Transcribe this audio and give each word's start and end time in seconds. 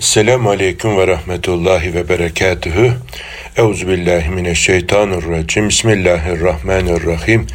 Selamun 0.00 0.50
Aleyküm 0.50 0.98
ve 0.98 1.06
Rahmetullahi 1.06 1.94
ve 1.94 2.08
Berekatühü. 2.08 2.92
Euzubillahimineşşeytanirracim. 3.56 5.68
Bismillahirrahmanirrahim. 5.68 7.46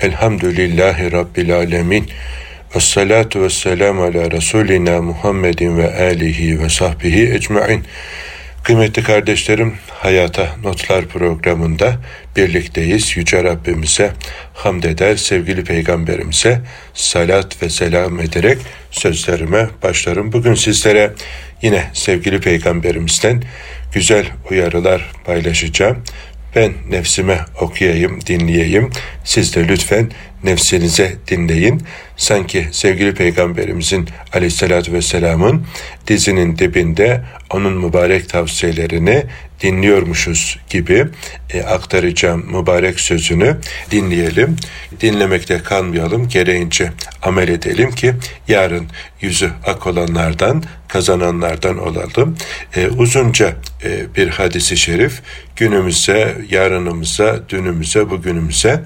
Elhamdülillahi 0.00 1.12
Rabbil 1.12 1.56
Alemin. 1.56 2.10
Ve 2.76 2.80
salatu 2.80 3.42
ve 3.42 3.50
selamu 3.50 4.02
ala 4.02 4.30
Resulina 4.30 5.02
Muhammedin 5.02 5.78
ve 5.78 6.04
alihi 6.04 6.62
ve 6.62 6.68
sahbihi 6.68 7.34
ecmain. 7.34 7.84
Kıymetli 8.62 9.02
kardeşlerim, 9.02 9.74
Hayata 9.88 10.48
Notlar 10.62 11.06
programında 11.06 11.96
birlikteyiz. 12.36 13.16
Yüce 13.16 13.44
Rabbimize 13.44 14.12
hamd 14.54 14.84
eder, 14.84 15.16
sevgili 15.16 15.64
Peygamberimize 15.64 16.60
salat 16.94 17.62
ve 17.62 17.70
selam 17.70 18.20
ederek 18.20 18.58
sözlerime 18.90 19.68
başlarım. 19.82 20.32
Bugün 20.32 20.54
sizlere 20.54 21.12
yine 21.62 21.84
sevgili 21.92 22.40
Peygamberimizden 22.40 23.42
güzel 23.92 24.26
uyarılar 24.50 25.12
paylaşacağım. 25.24 26.04
Ben 26.56 26.72
nefsime 26.88 27.40
okuyayım, 27.60 28.20
dinleyeyim. 28.26 28.90
Siz 29.24 29.56
de 29.56 29.68
lütfen 29.68 30.10
nefsinize 30.44 31.16
dinleyin. 31.28 31.82
Sanki 32.16 32.68
sevgili 32.72 33.14
Peygamberimizin 33.14 34.08
aleyhissalatü 34.32 34.92
vesselamın 34.92 35.66
dizinin 36.06 36.58
dibinde 36.58 37.24
onun 37.50 37.72
mübarek 37.72 38.28
tavsiyelerini 38.28 39.24
dinliyormuşuz 39.62 40.58
gibi 40.70 41.06
e, 41.50 41.62
aktaracağım 41.62 42.46
mübarek 42.58 43.00
sözünü 43.00 43.56
dinleyelim. 43.90 44.56
Dinlemekte 45.00 45.58
kalmayalım, 45.58 46.28
gereğince 46.28 46.92
amel 47.22 47.48
edelim 47.48 47.90
ki 47.90 48.14
yarın 48.48 48.86
yüzü 49.20 49.50
ak 49.66 49.86
olanlardan, 49.86 50.62
kazananlardan 50.88 51.78
olalım. 51.78 52.36
E, 52.76 52.88
uzunca 52.88 53.56
e, 53.84 54.14
bir 54.16 54.28
hadisi 54.28 54.76
şerif 54.76 55.22
günümüze, 55.56 56.36
yarınımıza, 56.50 57.48
dünümüze, 57.48 58.10
bugünümüze 58.10 58.82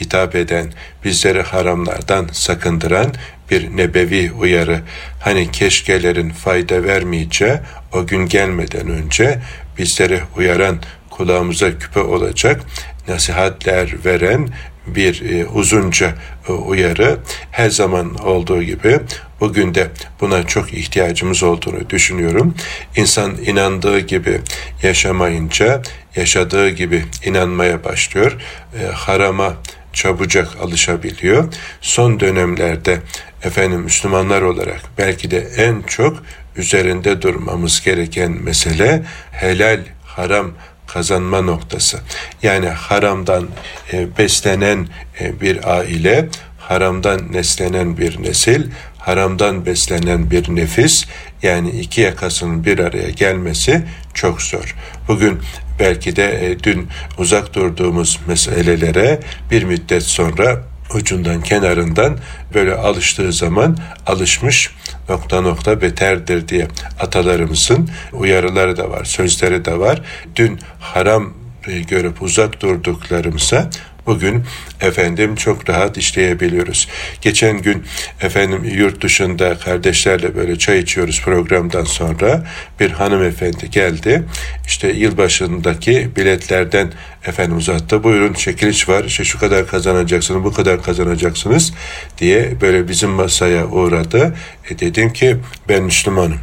hitap 0.00 0.34
eden, 0.34 0.72
bizleri 1.04 1.42
haramlardan 1.42 2.28
sakındıran 2.32 3.14
bir 3.50 3.76
nebevi 3.76 4.32
uyarı. 4.32 4.80
Hani 5.20 5.50
keşkelerin 5.50 6.30
fayda 6.30 6.84
vermeyeceği 6.84 7.54
o 7.92 8.06
gün 8.06 8.26
gelmeden 8.26 8.88
önce 8.88 9.38
bizleri 9.78 10.20
uyaran 10.36 10.78
kulağımıza 11.10 11.78
küpe 11.78 12.00
olacak 12.00 12.60
nasihatler 13.08 13.94
veren 14.04 14.48
bir 14.86 15.30
e, 15.30 15.46
uzunca 15.46 16.14
e, 16.48 16.52
uyarı 16.52 17.18
her 17.50 17.70
zaman 17.70 18.14
olduğu 18.14 18.62
gibi 18.62 19.00
bugün 19.40 19.74
de 19.74 19.88
buna 20.20 20.46
çok 20.46 20.74
ihtiyacımız 20.74 21.42
olduğunu 21.42 21.90
düşünüyorum. 21.90 22.54
İnsan 22.96 23.36
inandığı 23.46 23.98
gibi 24.00 24.40
yaşamayınca 24.82 25.82
yaşadığı 26.16 26.70
gibi 26.70 27.04
inanmaya 27.24 27.84
başlıyor. 27.84 28.36
E, 28.80 28.86
harama 28.86 29.56
çabucak 29.98 30.48
alışabiliyor. 30.62 31.54
Son 31.80 32.20
dönemlerde 32.20 33.00
efendim 33.42 33.80
Müslümanlar 33.80 34.42
olarak 34.42 34.80
belki 34.98 35.30
de 35.30 35.38
en 35.56 35.82
çok 35.82 36.22
üzerinde 36.56 37.22
durmamız 37.22 37.80
gereken 37.84 38.32
mesele 38.32 39.02
helal 39.32 39.80
haram 40.04 40.50
kazanma 40.86 41.40
noktası. 41.40 42.00
Yani 42.42 42.68
haramdan 42.68 43.48
e, 43.92 44.18
beslenen 44.18 44.88
e, 45.20 45.40
bir 45.40 45.76
aile, 45.76 46.28
haramdan 46.58 47.32
neslenen 47.32 47.98
bir 47.98 48.22
nesil, 48.22 48.70
haramdan 48.98 49.66
beslenen 49.66 50.30
bir 50.30 50.56
nefis, 50.56 51.06
yani 51.42 51.70
iki 51.70 52.00
yakasının 52.00 52.64
bir 52.64 52.78
araya 52.78 53.10
gelmesi 53.10 53.82
çok 54.14 54.42
zor. 54.42 54.74
Bugün 55.08 55.38
belki 55.80 56.16
de 56.16 56.50
e, 56.50 56.58
dün 56.58 56.88
uzak 57.18 57.54
durduğumuz 57.54 58.20
meselelere 58.26 59.20
bir 59.50 59.62
müddet 59.62 60.02
sonra 60.02 60.62
ucundan 60.94 61.42
kenarından 61.42 62.18
böyle 62.54 62.74
alıştığı 62.74 63.32
zaman 63.32 63.78
alışmış 64.06 64.70
nokta 65.08 65.40
nokta 65.40 65.82
beterdir 65.82 66.48
diye 66.48 66.68
atalarımızın 67.00 67.90
uyarıları 68.12 68.76
da 68.76 68.90
var, 68.90 69.04
sözleri 69.04 69.64
de 69.64 69.78
var. 69.78 70.02
Dün 70.36 70.60
haram 70.80 71.34
e, 71.66 71.80
görüp 71.80 72.22
uzak 72.22 72.62
durduklarımıza 72.62 73.70
bugün 74.08 74.44
efendim 74.80 75.36
çok 75.36 75.70
rahat 75.70 75.96
işleyebiliyoruz. 75.96 76.88
Geçen 77.20 77.62
gün 77.62 77.84
efendim 78.20 78.64
yurt 78.64 79.02
dışında 79.02 79.58
kardeşlerle 79.58 80.36
böyle 80.36 80.58
çay 80.58 80.78
içiyoruz 80.78 81.22
programdan 81.24 81.84
sonra 81.84 82.46
bir 82.80 82.90
hanımefendi 82.90 83.70
geldi. 83.70 84.22
İşte 84.66 84.88
yılbaşındaki 84.88 86.10
biletlerden 86.16 86.92
efendim 87.26 87.56
uzattı. 87.56 88.04
Buyurun 88.04 88.32
çekiliş 88.32 88.88
var. 88.88 89.04
İşte 89.04 89.24
şu 89.24 89.38
kadar 89.38 89.66
kazanacaksınız, 89.66 90.44
bu 90.44 90.52
kadar 90.52 90.82
kazanacaksınız 90.82 91.72
diye 92.18 92.60
böyle 92.60 92.88
bizim 92.88 93.10
masaya 93.10 93.66
uğradı. 93.66 94.34
E 94.70 94.78
dedim 94.78 95.12
ki 95.12 95.36
ben 95.68 95.82
Müslümanım 95.82 96.38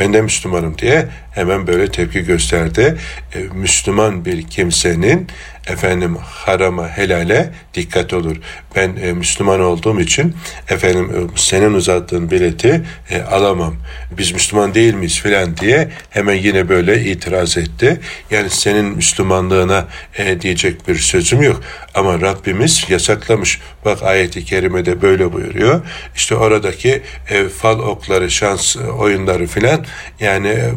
ben 0.00 0.12
de 0.12 0.22
Müslümanım 0.22 0.78
diye 0.78 1.08
hemen 1.30 1.66
böyle 1.66 1.90
tepki 1.90 2.20
gösterdi. 2.24 2.96
E, 3.34 3.38
Müslüman 3.38 4.24
bir 4.24 4.42
kimsenin 4.42 5.28
efendim 5.66 6.16
harama 6.22 6.88
helale 6.88 7.50
dikkat 7.74 8.12
olur. 8.12 8.36
Ben 8.76 8.96
e, 8.96 9.12
Müslüman 9.12 9.60
olduğum 9.60 10.00
için 10.00 10.36
efendim 10.68 11.10
e, 11.34 11.38
senin 11.38 11.74
uzattığın 11.74 12.30
bileti 12.30 12.82
e, 13.10 13.22
alamam. 13.22 13.76
Biz 14.10 14.32
Müslüman 14.32 14.74
değil 14.74 14.94
miyiz 14.94 15.20
filan 15.20 15.56
diye 15.56 15.88
hemen 16.10 16.34
yine 16.34 16.68
böyle 16.68 17.04
itiraz 17.04 17.58
etti. 17.58 18.00
Yani 18.30 18.50
senin 18.50 18.84
Müslümanlığına 18.84 19.88
e, 20.18 20.40
diyecek 20.40 20.88
bir 20.88 20.96
sözüm 20.96 21.42
yok. 21.42 21.62
Ama 21.94 22.20
Rabbimiz 22.20 22.84
yasaklamış. 22.88 23.60
Bak 23.84 24.02
ayeti 24.02 24.44
kerimede 24.44 25.02
böyle 25.02 25.32
buyuruyor. 25.32 25.80
İşte 26.16 26.34
oradaki 26.34 27.02
e, 27.30 27.48
fal 27.48 27.78
okları, 27.78 28.30
şans 28.30 28.76
oyunları 28.76 29.46
filan 29.46 29.84
yani 30.20 30.48
e, 30.48 30.70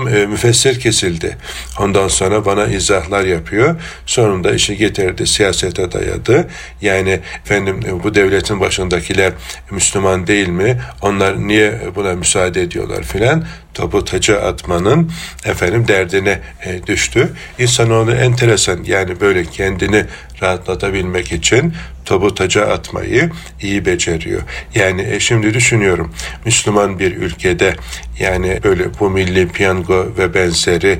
baktım 0.00 0.22
e, 0.22 0.26
müfessir 0.26 0.80
kesildi. 0.80 1.36
Ondan 1.78 2.08
sonra 2.08 2.44
bana 2.44 2.66
izahlar 2.66 3.24
yapıyor. 3.24 3.76
Sonunda 4.06 4.52
işi 4.52 4.76
getirdi, 4.76 5.26
siyasete 5.26 5.92
dayadı. 5.92 6.48
Yani 6.82 7.20
efendim 7.44 7.80
e, 7.86 8.02
bu 8.02 8.14
devletin 8.14 8.60
başındakiler 8.60 9.32
Müslüman 9.70 10.26
değil 10.26 10.48
mi? 10.48 10.80
Onlar 11.02 11.48
niye 11.48 11.80
buna 11.94 12.14
müsaade 12.14 12.62
ediyorlar 12.62 13.02
filan? 13.02 13.44
topu 13.74 14.04
taca 14.04 14.40
atmanın 14.40 15.12
efendim 15.44 15.88
derdine 15.88 16.40
e, 16.64 16.86
düştü. 16.86 17.32
İnsanoğlu 17.58 18.12
enteresan 18.12 18.84
yani 18.84 19.20
böyle 19.20 19.44
kendini 19.44 20.04
rahatlatabilmek 20.42 21.32
için 21.32 21.74
topu 22.10 22.34
taca 22.34 22.66
atmayı 22.66 23.30
iyi 23.62 23.84
beceriyor. 23.86 24.42
Yani 24.74 25.02
e, 25.02 25.20
şimdi 25.20 25.54
düşünüyorum 25.54 26.12
Müslüman 26.44 26.98
bir 26.98 27.16
ülkede 27.16 27.76
yani 28.18 28.60
böyle 28.64 28.84
bu 29.00 29.10
milli 29.10 29.48
piyango 29.48 30.06
ve 30.18 30.34
benzeri 30.34 30.98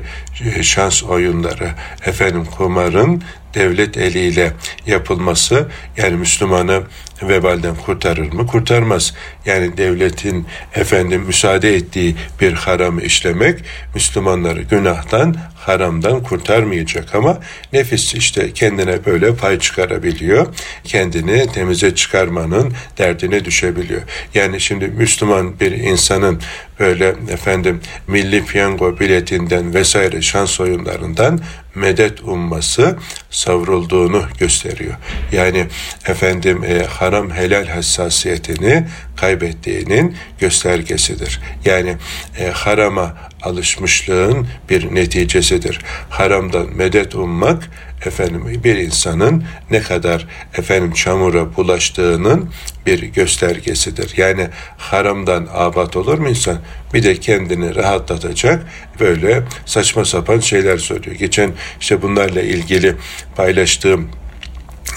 e, 0.55 0.63
şans 0.63 1.03
oyunları 1.03 1.69
efendim 2.05 2.45
kumarın 2.45 3.23
devlet 3.53 3.97
eliyle 3.97 4.53
yapılması 4.87 5.67
yani 5.97 6.15
Müslümanı 6.15 6.83
vebalden 7.23 7.75
kurtarır 7.75 8.33
mı? 8.33 8.47
Kurtarmaz. 8.47 9.13
Yani 9.45 9.77
devletin 9.77 10.47
efendim 10.75 11.21
müsaade 11.21 11.75
ettiği 11.75 12.15
bir 12.41 12.53
haramı 12.53 13.01
işlemek 13.01 13.59
Müslümanları 13.95 14.61
günahtan, 14.61 15.35
haramdan 15.61 16.23
kurtarmayacak 16.23 17.15
ama 17.15 17.39
nefis 17.73 18.15
işte 18.15 18.53
kendine 18.53 19.05
böyle 19.05 19.35
pay 19.35 19.59
çıkarabiliyor. 19.59 20.47
Kendini 20.83 21.51
temize 21.51 21.95
çıkarmanın 21.95 22.73
derdine 22.97 23.45
düşebiliyor. 23.45 24.01
Yani 24.33 24.61
şimdi 24.61 24.87
Müslüman 24.87 25.59
bir 25.59 25.71
insanın 25.71 26.41
böyle 26.81 27.15
efendim 27.29 27.81
milli 28.07 28.45
piyango 28.45 28.99
biletinden 28.99 29.73
vesaire 29.73 30.21
şans 30.21 30.59
oyunlarından 30.59 31.39
medet 31.75 32.21
umması 32.21 32.97
savrulduğunu 33.29 34.23
gösteriyor. 34.39 34.93
Yani 35.31 35.67
efendim 36.07 36.63
e, 36.63 36.83
haram 36.83 37.31
helal 37.31 37.67
hassasiyetini 37.67 38.87
kaybettiğinin 39.15 40.15
göstergesidir. 40.39 41.39
Yani 41.65 41.97
e, 42.39 42.47
harama 42.47 43.17
alışmışlığın 43.41 44.47
bir 44.69 44.95
neticesidir. 44.95 45.79
Haramdan 46.09 46.67
medet 46.75 47.15
ummak 47.15 47.69
efendim 48.05 48.61
bir 48.63 48.75
insanın 48.75 49.43
ne 49.71 49.81
kadar 49.81 50.27
efendim 50.57 50.93
çamura 50.93 51.55
bulaştığının 51.55 52.49
bir 52.85 53.03
göstergesidir. 53.03 54.13
Yani 54.17 54.47
haramdan 54.77 55.47
abat 55.53 55.95
olur 55.95 56.17
mu 56.17 56.29
insan? 56.29 56.57
Bir 56.93 57.03
de 57.03 57.19
kendini 57.19 57.75
rahatlatacak 57.75 58.63
böyle 58.99 59.43
saçma 59.65 60.05
sapan 60.05 60.39
şeyler 60.39 60.77
söylüyor. 60.77 61.15
Geçen 61.15 61.51
işte 61.79 62.01
bunlarla 62.01 62.41
ilgili 62.41 62.95
paylaştığım 63.35 64.09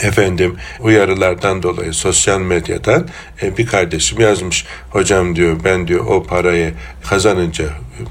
efendim 0.03 0.56
uyarılardan 0.81 1.62
dolayı 1.62 1.93
sosyal 1.93 2.41
medyadan 2.41 3.09
e, 3.43 3.56
bir 3.56 3.67
kardeşim 3.67 4.21
yazmış 4.21 4.65
hocam 4.91 5.37
diyor 5.37 5.61
ben 5.65 5.89
diyor 5.89 6.06
o 6.06 6.23
parayı 6.23 6.75
kazanınca 7.09 7.65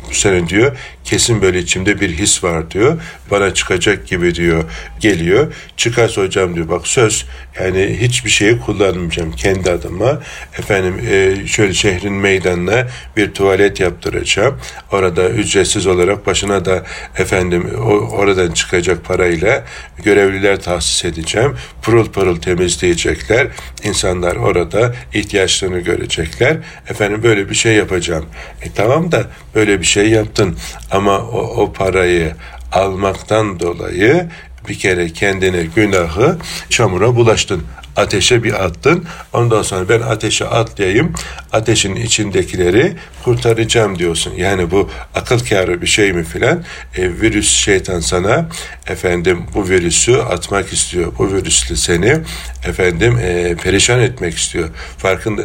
bu 0.09 0.13
sene 0.13 0.47
diyor 0.47 0.77
kesin 1.03 1.41
böyle 1.41 1.59
içimde 1.59 2.01
bir 2.01 2.09
his 2.09 2.44
var 2.44 2.71
diyor. 2.71 3.01
Bana 3.31 3.53
çıkacak 3.53 4.07
gibi 4.07 4.35
diyor 4.35 4.63
geliyor. 5.00 5.53
Çıkarsa 5.77 6.21
hocam 6.21 6.56
diyor 6.56 6.69
bak 6.69 6.88
söz 6.88 7.25
yani 7.59 7.97
hiçbir 8.01 8.30
şeyi 8.30 8.59
kullanmayacağım 8.59 9.31
kendi 9.31 9.71
adıma. 9.71 10.19
Efendim 10.59 11.01
e, 11.12 11.47
şöyle 11.47 11.74
şehrin 11.74 12.13
meydanına 12.13 12.88
bir 13.18 13.31
tuvalet 13.33 13.80
yaptıracağım. 13.80 14.59
Orada 14.91 15.30
ücretsiz 15.30 15.88
olarak 15.88 16.27
başına 16.27 16.65
da 16.65 16.83
efendim 17.18 17.71
o, 17.80 17.89
oradan 17.89 18.51
çıkacak 18.51 19.06
parayla 19.06 19.63
görevliler 20.03 20.62
tahsis 20.62 21.06
edeceğim. 21.06 21.56
Pırıl 21.81 22.12
pırıl 22.12 22.41
temizleyecekler. 22.41 23.47
İnsanlar 23.83 24.35
orada 24.35 24.95
ihtiyaçlarını 25.13 25.80
görecekler. 25.80 26.57
Efendim 26.89 27.24
böyle 27.24 27.50
bir 27.50 27.56
şey 27.56 27.74
yapacağım. 27.74 28.25
E 28.62 28.71
tamam 28.75 29.12
da 29.12 29.27
böyle 29.56 29.72
bir 29.79 29.85
şey 29.85 30.09
yaptın 30.09 30.57
ama 30.91 31.17
o, 31.19 31.39
o 31.39 31.73
parayı 31.73 32.35
almaktan 32.71 33.59
dolayı 33.59 34.29
bir 34.69 34.79
kere 34.79 35.13
kendine 35.13 35.63
günahı 35.75 36.37
çamura 36.69 37.15
bulaştın 37.15 37.63
ateşe 37.95 38.43
bir 38.43 38.65
attın. 38.65 39.05
Ondan 39.33 39.61
sonra 39.61 39.89
ben 39.89 40.01
ateşe 40.01 40.45
atlayayım, 40.45 41.13
ateşin 41.51 41.95
içindekileri 41.95 42.93
kurtaracağım 43.23 43.99
diyorsun. 43.99 44.33
Yani 44.37 44.71
bu 44.71 44.89
akıl 45.15 45.39
kârı 45.39 45.81
bir 45.81 45.87
şey 45.87 46.13
mi 46.13 46.23
filan? 46.23 46.63
E, 46.97 47.21
virüs 47.21 47.49
şeytan 47.49 47.99
sana 47.99 48.49
efendim 48.87 49.43
bu 49.53 49.69
virüsü 49.69 50.15
atmak 50.15 50.73
istiyor. 50.73 51.11
Bu 51.17 51.33
virüsle 51.33 51.75
seni 51.75 52.17
efendim 52.65 53.19
e, 53.23 53.55
perişan 53.55 53.99
etmek 53.99 54.37
istiyor. 54.37 54.69
Farkında 54.97 55.41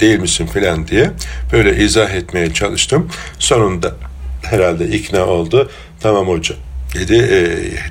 değil 0.00 0.18
misin 0.18 0.46
filan 0.46 0.88
diye 0.88 1.10
böyle 1.52 1.84
izah 1.84 2.10
etmeye 2.10 2.52
çalıştım. 2.52 3.10
Sonunda 3.38 3.94
herhalde 4.42 4.88
ikna 4.88 5.26
oldu. 5.26 5.70
Tamam 6.00 6.28
hocam 6.28 6.58
dedi 6.94 7.14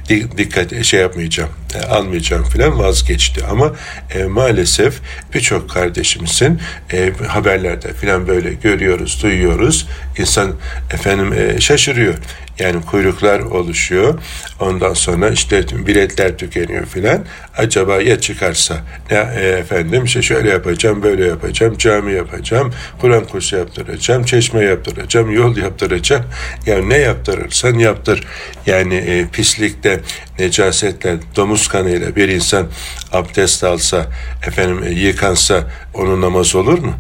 e, 0.10 0.38
dikkat 0.38 0.86
şey 0.86 1.00
yapmayacağım 1.00 1.50
e, 1.76 1.82
almayacağım 1.82 2.44
filan 2.44 2.80
vazgeçti 2.80 3.46
ama 3.46 3.74
e, 4.16 4.24
maalesef 4.24 5.00
birçok 5.34 5.70
kardeşimizin 5.70 6.62
e, 6.94 7.12
haberlerde 7.28 7.94
filan 7.94 8.28
böyle 8.28 8.54
görüyoruz 8.54 9.24
duyuyoruz 9.24 9.88
insan 10.18 10.56
efendim 10.92 11.34
e, 11.34 11.62
şaşırıyor 11.62 12.16
yani 12.60 12.82
kuyruklar 12.82 13.40
oluşuyor. 13.40 14.20
Ondan 14.60 14.94
sonra 14.94 15.30
işte 15.30 15.66
biletler 15.88 16.38
tükeniyor 16.38 16.86
filan. 16.86 17.26
Acaba 17.58 18.02
ya 18.02 18.20
çıkarsa 18.20 18.78
ya 19.10 19.34
e, 19.34 19.48
efendim 19.48 20.04
işte 20.04 20.22
şöyle 20.22 20.50
yapacağım, 20.50 21.04
böyle 21.04 21.26
yapacağım, 21.26 21.78
cami 21.78 22.14
yapacağım, 22.14 22.74
Kur'an 23.02 23.26
kursu 23.26 23.56
yaptıracağım, 23.56 24.24
çeşme 24.24 24.66
yaptıracağım, 24.66 25.32
yol 25.32 25.58
yaptıracağım. 25.58 26.26
Yani 26.66 26.90
ne 26.90 26.98
yaptırırsan 26.98 27.74
yaptır. 27.74 28.24
Yani 28.66 28.96
e, 28.96 29.28
pislikte, 29.28 30.00
necasetle, 30.40 31.18
domuz 31.36 31.63
kanıyla 31.68 32.16
bir 32.16 32.30
insan 32.30 32.68
abdest 33.12 33.64
alsa, 33.64 34.06
efendim 34.48 34.84
e, 34.84 34.90
yıkansa 34.90 35.64
onun 35.94 36.22
namaz 36.22 36.56
olur 36.56 36.80
mu? 36.80 36.94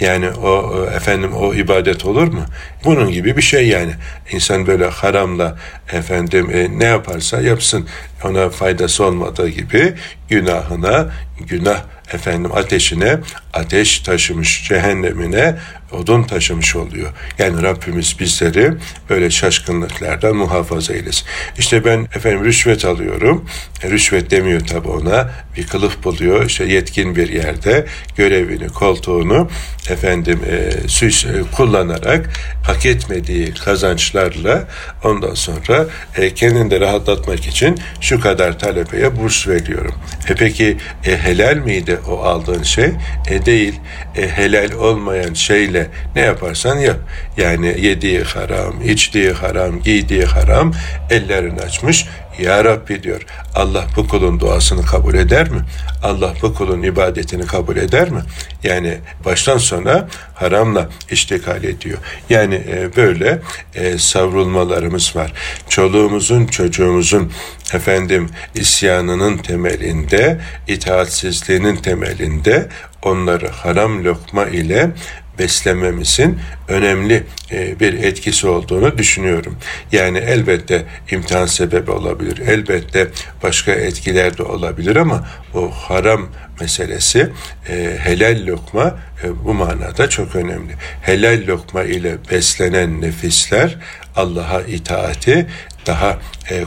Yani 0.00 0.30
o 0.30 0.84
efendim 0.96 1.32
o 1.32 1.54
ibadet 1.54 2.04
olur 2.04 2.28
mu? 2.28 2.44
Bunun 2.84 3.10
gibi 3.10 3.36
bir 3.36 3.42
şey 3.42 3.68
yani. 3.68 3.92
İnsan 4.32 4.66
böyle 4.66 4.86
haramla 4.86 5.58
efendim 5.92 6.50
e, 6.52 6.78
ne 6.78 6.84
yaparsa 6.84 7.40
yapsın 7.40 7.88
ona 8.24 8.50
faydası 8.50 9.04
olmadığı 9.04 9.48
gibi 9.48 9.94
günahına 10.28 11.10
günah 11.40 11.82
efendim 12.12 12.50
ateşine 12.54 13.18
ateş 13.52 13.98
taşımış 13.98 14.68
cehennemine 14.68 15.56
odun 15.92 16.22
taşımış 16.22 16.76
oluyor. 16.76 17.12
Yani 17.38 17.62
Rabbimiz 17.62 18.16
bizleri 18.20 18.72
böyle 19.10 19.30
şaşkınlıklardan 19.30 20.36
muhafaza 20.36 20.94
eylesin. 20.94 21.26
İşte 21.58 21.84
ben 21.84 22.08
efendim 22.14 22.44
rüşvet 22.44 22.84
alıyorum. 22.84 23.44
E, 23.82 23.90
rüşvet 23.90 24.30
demiyor 24.30 24.60
tabi 24.60 24.88
ona. 24.88 25.30
Bir 25.56 25.66
kılıf 25.66 26.04
buluyor. 26.04 26.46
İşte 26.46 26.64
yetkin 26.64 27.16
bir 27.16 27.28
yerde 27.28 27.86
görevini, 28.16 28.68
koltuğunu 28.68 29.48
efendim 29.90 30.40
e, 30.50 30.88
süs, 30.88 31.24
e, 31.24 31.42
kullanarak 31.56 32.30
hak 32.62 32.86
etmediği 32.86 33.54
kazançlarla 33.54 34.68
ondan 35.04 35.34
sonra 35.34 35.86
e, 36.16 36.34
kendini 36.34 36.70
de 36.70 36.80
rahatlatmak 36.80 37.46
için 37.46 37.78
şu 38.00 38.20
kadar 38.20 38.58
talebeye 38.58 39.16
burs 39.16 39.48
veriyorum. 39.48 39.94
E 40.28 40.34
peki 40.34 40.76
e, 41.06 41.16
helal 41.16 41.56
miydi 41.56 41.98
o 42.08 42.18
aldığın 42.18 42.62
şey? 42.62 42.90
E 43.28 43.46
değil. 43.46 43.74
E, 44.16 44.28
helal 44.28 44.72
olmayan 44.72 45.34
şeyle 45.34 45.75
ne 46.14 46.20
yaparsan 46.20 46.78
yap. 46.78 46.96
Yani 47.36 47.66
yediği 47.80 48.22
haram, 48.22 48.82
içtiği 48.84 49.32
haram, 49.32 49.82
giydiği 49.82 50.24
haram, 50.24 50.72
ellerini 51.10 51.60
açmış, 51.60 52.06
ya 52.38 52.64
Rabbi 52.64 53.02
diyor 53.02 53.26
Allah 53.54 53.84
bu 53.96 54.08
kulun 54.08 54.40
duasını 54.40 54.82
kabul 54.82 55.14
eder 55.14 55.50
mi? 55.50 55.60
Allah 56.02 56.34
bu 56.42 56.54
kulun 56.54 56.82
ibadetini 56.82 57.46
kabul 57.46 57.76
eder 57.76 58.10
mi? 58.10 58.20
Yani 58.62 58.98
baştan 59.24 59.58
sona 59.58 60.08
haramla 60.34 60.88
iştikal 61.10 61.64
ediyor. 61.64 61.98
Yani 62.30 62.54
e, 62.54 62.96
böyle 62.96 63.38
e, 63.74 63.98
savrulmalarımız 63.98 65.16
var. 65.16 65.32
Çoluğumuzun, 65.68 66.46
çocuğumuzun 66.46 67.32
efendim 67.72 68.30
isyanının 68.54 69.38
temelinde, 69.38 70.40
itaatsizliğinin 70.68 71.76
temelinde 71.76 72.68
onları 73.02 73.48
haram 73.48 74.04
lokma 74.04 74.46
ile 74.46 74.90
beslememizin 75.38 76.38
önemli 76.68 77.24
e, 77.52 77.80
bir 77.80 77.94
etkisi 77.94 78.46
olduğunu 78.46 78.98
düşünüyorum. 78.98 79.56
Yani 79.92 80.18
elbette 80.18 80.84
imtihan 81.10 81.46
sebebi 81.46 81.90
olabilir, 81.90 82.38
elbette 82.38 83.08
başka 83.42 83.72
etkiler 83.72 84.38
de 84.38 84.42
olabilir 84.42 84.96
ama 84.96 85.28
o 85.54 85.70
haram 85.70 86.28
meselesi 86.60 87.28
e, 87.68 87.96
helal 87.98 88.46
lokma 88.46 88.98
e, 89.24 89.44
bu 89.44 89.54
manada 89.54 90.08
çok 90.08 90.36
önemli. 90.36 90.72
Helal 91.02 91.46
lokma 91.46 91.82
ile 91.82 92.16
beslenen 92.30 93.00
nefisler 93.00 93.76
Allah'a 94.16 94.62
itaati 94.62 95.46
daha 95.86 96.18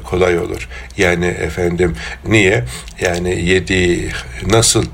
kolay 0.03 0.39
olur. 0.39 0.69
Yani 0.97 1.25
efendim 1.25 1.95
niye? 2.25 2.63
Yani 3.01 3.45
yediği 3.45 4.09
nasıl 4.47 4.85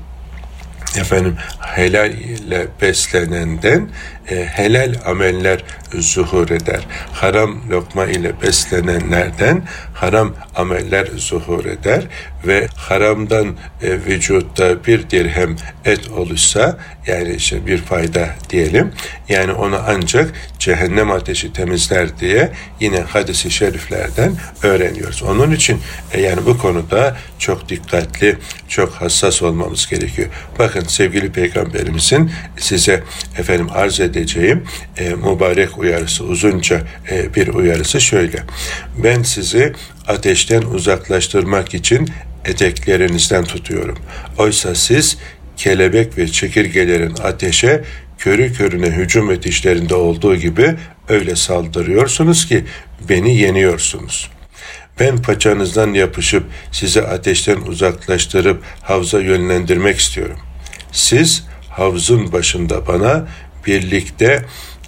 efendim 0.98 1.36
helal 1.60 2.12
ile 2.46 2.66
beslenenden 2.82 3.88
e, 4.30 4.44
helal 4.44 4.94
ameller 5.06 5.64
zuhur 5.94 6.50
eder. 6.50 6.86
Haram 7.12 7.70
lokma 7.70 8.06
ile 8.06 8.42
beslenenlerden 8.42 9.62
haram 9.94 10.34
ameller 10.54 11.06
zuhur 11.16 11.64
eder 11.64 12.04
ve 12.46 12.68
haramdan 12.76 13.56
e, 13.82 13.92
vücutta 13.92 14.84
bir 14.84 15.10
dirhem 15.10 15.56
et 15.84 16.10
olursa 16.10 16.78
yani 17.06 17.34
işte 17.34 17.66
bir 17.66 17.78
fayda 17.78 18.28
diyelim 18.50 18.92
yani 19.28 19.52
onu 19.52 19.80
ancak 19.86 20.32
cehennem 20.58 21.10
ateşi 21.10 21.52
temizler 21.52 22.18
diye 22.18 22.52
yine 22.80 23.00
hadisi 23.00 23.50
şeriflerden 23.50 24.32
öğreniyoruz. 24.62 25.22
Onun 25.22 25.52
için 25.52 25.80
e, 26.12 26.20
yani 26.20 26.46
bu 26.46 26.58
konuda 26.58 27.16
çok 27.38 27.68
dikkatli, 27.68 28.38
çok 28.68 28.92
hassas 28.92 29.42
olmamız 29.42 29.86
gerekiyor. 29.86 30.28
Bakın 30.58 30.84
sevgili 30.84 31.32
peygamberimizin 31.32 32.30
size 32.58 33.02
efendim 33.38 33.68
arz 33.74 34.00
edeceğim 34.00 34.64
e, 34.98 35.08
mübarek 35.08 35.78
uyarısı 35.78 36.24
uzunca 36.24 36.82
e, 37.10 37.34
bir 37.34 37.48
uyarısı 37.48 38.00
şöyle. 38.00 38.38
Ben 39.04 39.22
sizi 39.22 39.72
ateşten 40.06 40.62
uzaklaştırmak 40.62 41.74
için 41.74 42.08
eteklerinizden 42.44 43.44
tutuyorum. 43.44 43.98
Oysa 44.38 44.74
siz 44.74 45.18
kelebek 45.56 46.18
ve 46.18 46.28
çekirgelerin 46.28 47.14
ateşe 47.22 47.84
körü 48.18 48.52
körüne 48.52 48.86
hücum 48.86 49.30
edişlerinde 49.30 49.94
olduğu 49.94 50.36
gibi 50.36 50.74
öyle 51.08 51.36
saldırıyorsunuz 51.36 52.46
ki 52.46 52.64
beni 53.08 53.36
yeniyorsunuz. 53.36 54.30
Ben 55.00 55.22
paçanızdan 55.22 55.94
yapışıp 55.94 56.44
sizi 56.72 57.02
ateşten 57.02 57.56
uzaklaştırıp 57.56 58.62
havza 58.82 59.20
yönlendirmek 59.20 59.98
istiyorum. 59.98 60.38
Siz 60.92 61.44
havzın 61.76 62.32
başında 62.32 62.86
bana 62.86 63.26
birlikte 63.66 64.42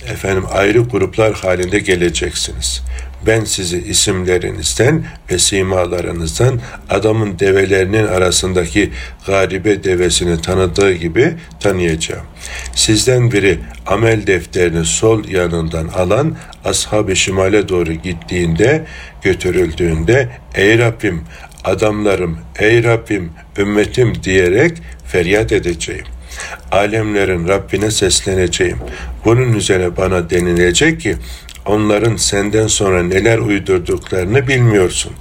efendim 0.06 0.44
ayrı 0.52 0.80
gruplar 0.80 1.32
halinde 1.34 1.78
geleceksiniz. 1.78 2.82
Ben 3.26 3.44
sizi 3.44 3.78
isimlerinizden 3.78 5.04
ve 5.30 5.38
simalarınızdan 5.38 6.60
adamın 6.90 7.38
develerinin 7.38 8.06
arasındaki 8.06 8.90
garibe 9.26 9.84
devesini 9.84 10.40
tanıdığı 10.40 10.92
gibi 10.92 11.34
tanıyacağım. 11.60 12.26
Sizden 12.74 13.32
biri 13.32 13.58
amel 13.86 14.26
defterini 14.26 14.84
sol 14.84 15.24
yanından 15.24 15.88
alan 15.88 16.36
ashab-ı 16.64 17.16
şimale 17.16 17.68
doğru 17.68 17.92
gittiğinde, 17.92 18.84
götürüldüğünde 19.22 20.28
ey 20.54 20.78
Rabbim, 20.78 21.24
adamlarım, 21.64 22.38
ey 22.58 22.84
Rabbim, 22.84 23.32
ümmetim 23.58 24.22
diyerek 24.22 24.76
feryat 25.06 25.52
edeceğim 25.52 26.04
alemlerin 26.72 27.48
Rabbine 27.48 27.90
sesleneceğim. 27.90 28.78
Bunun 29.24 29.52
üzerine 29.52 29.96
bana 29.96 30.30
denilecek 30.30 31.00
ki 31.00 31.16
onların 31.66 32.16
senden 32.16 32.66
sonra 32.66 33.02
neler 33.02 33.38
uydurduklarını 33.38 34.48
bilmiyorsun. 34.48 35.12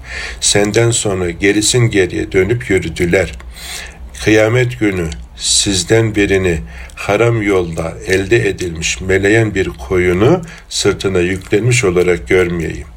Senden 0.41 0.91
sonra 0.91 1.29
gerisin 1.29 1.79
geriye 1.79 2.31
dönüp 2.31 2.69
yürüdüler. 2.69 3.31
Kıyamet 4.23 4.79
günü 4.79 5.09
sizden 5.37 6.15
birini 6.15 6.59
haram 6.95 7.41
yolda 7.41 7.93
elde 8.07 8.49
edilmiş 8.49 9.01
meleyen 9.01 9.55
bir 9.55 9.69
koyunu 9.69 10.41
sırtına 10.69 11.19
yüklenmiş 11.19 11.83
olarak 11.83 12.27
görmeyeyim. 12.27 12.87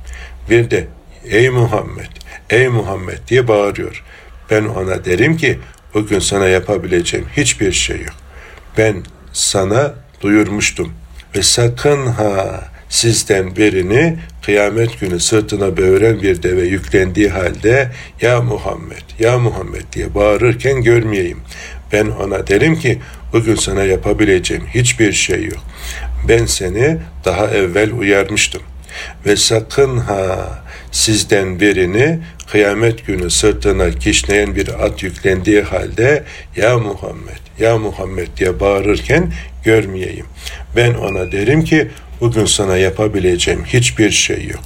Bir 0.50 0.70
de 0.70 0.86
ey 1.24 1.50
Muhammed, 1.50 2.10
ey 2.50 2.68
Muhammed 2.68 3.18
diye 3.28 3.48
bağırıyor. 3.48 4.04
Ben 4.50 4.64
ona 4.64 5.04
derim 5.04 5.36
ki 5.36 5.58
bugün 5.94 6.18
sana 6.18 6.48
yapabileceğim 6.48 7.26
hiçbir 7.36 7.72
şey 7.72 7.98
yok. 7.98 8.14
Ben 8.78 9.02
sana 9.32 9.94
duyurmuştum 10.20 10.92
ve 11.36 11.42
sakın 11.42 12.06
ha 12.06 12.64
sizden 12.88 13.56
birini 13.56 14.18
kıyamet 14.42 15.00
günü 15.00 15.20
sırtına 15.20 15.76
böğren 15.76 16.22
bir 16.22 16.42
deve 16.42 16.62
yüklendiği 16.62 17.28
halde 17.28 17.90
ya 18.20 18.40
Muhammed 18.40 19.02
ya 19.18 19.38
Muhammed 19.38 19.82
diye 19.92 20.14
bağırırken 20.14 20.82
görmeyeyim. 20.82 21.40
Ben 21.92 22.06
ona 22.06 22.46
derim 22.46 22.78
ki 22.78 22.98
bugün 23.32 23.54
sana 23.54 23.84
yapabileceğim 23.84 24.66
hiçbir 24.74 25.12
şey 25.12 25.44
yok. 25.44 25.58
Ben 26.28 26.46
seni 26.46 26.98
daha 27.24 27.46
evvel 27.46 27.92
uyarmıştım. 27.92 28.62
Ve 29.26 29.36
sakın 29.36 29.98
ha 29.98 30.48
sizden 30.92 31.60
birini 31.60 32.18
kıyamet 32.50 33.06
günü 33.06 33.30
sırtına 33.30 33.90
kişneyen 33.90 34.56
bir 34.56 34.84
at 34.84 35.02
yüklendiği 35.02 35.62
halde 35.62 36.24
ya 36.56 36.78
Muhammed 36.78 37.40
ya 37.58 37.78
Muhammed 37.78 38.28
diye 38.36 38.60
bağırırken 38.60 39.32
görmeyeyim. 39.64 40.26
Ben 40.76 40.94
ona 40.94 41.32
derim 41.32 41.64
ki 41.64 41.88
bugün 42.20 42.44
sana 42.44 42.76
yapabileceğim 42.76 43.64
hiçbir 43.64 44.10
şey 44.10 44.46
yok. 44.46 44.60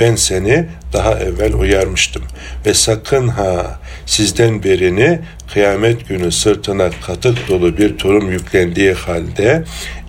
Ben 0.00 0.14
seni 0.14 0.66
daha 0.92 1.18
evvel 1.18 1.54
uyarmıştım 1.54 2.22
ve 2.66 2.74
sakın 2.74 3.28
ha 3.28 3.80
sizden 4.06 4.62
birini 4.62 5.20
kıyamet 5.52 6.08
günü 6.08 6.32
sırtına 6.32 6.90
katık 7.06 7.48
dolu 7.48 7.78
bir 7.78 7.98
turum 7.98 8.30
yüklendiği 8.30 8.92
halde 8.92 9.64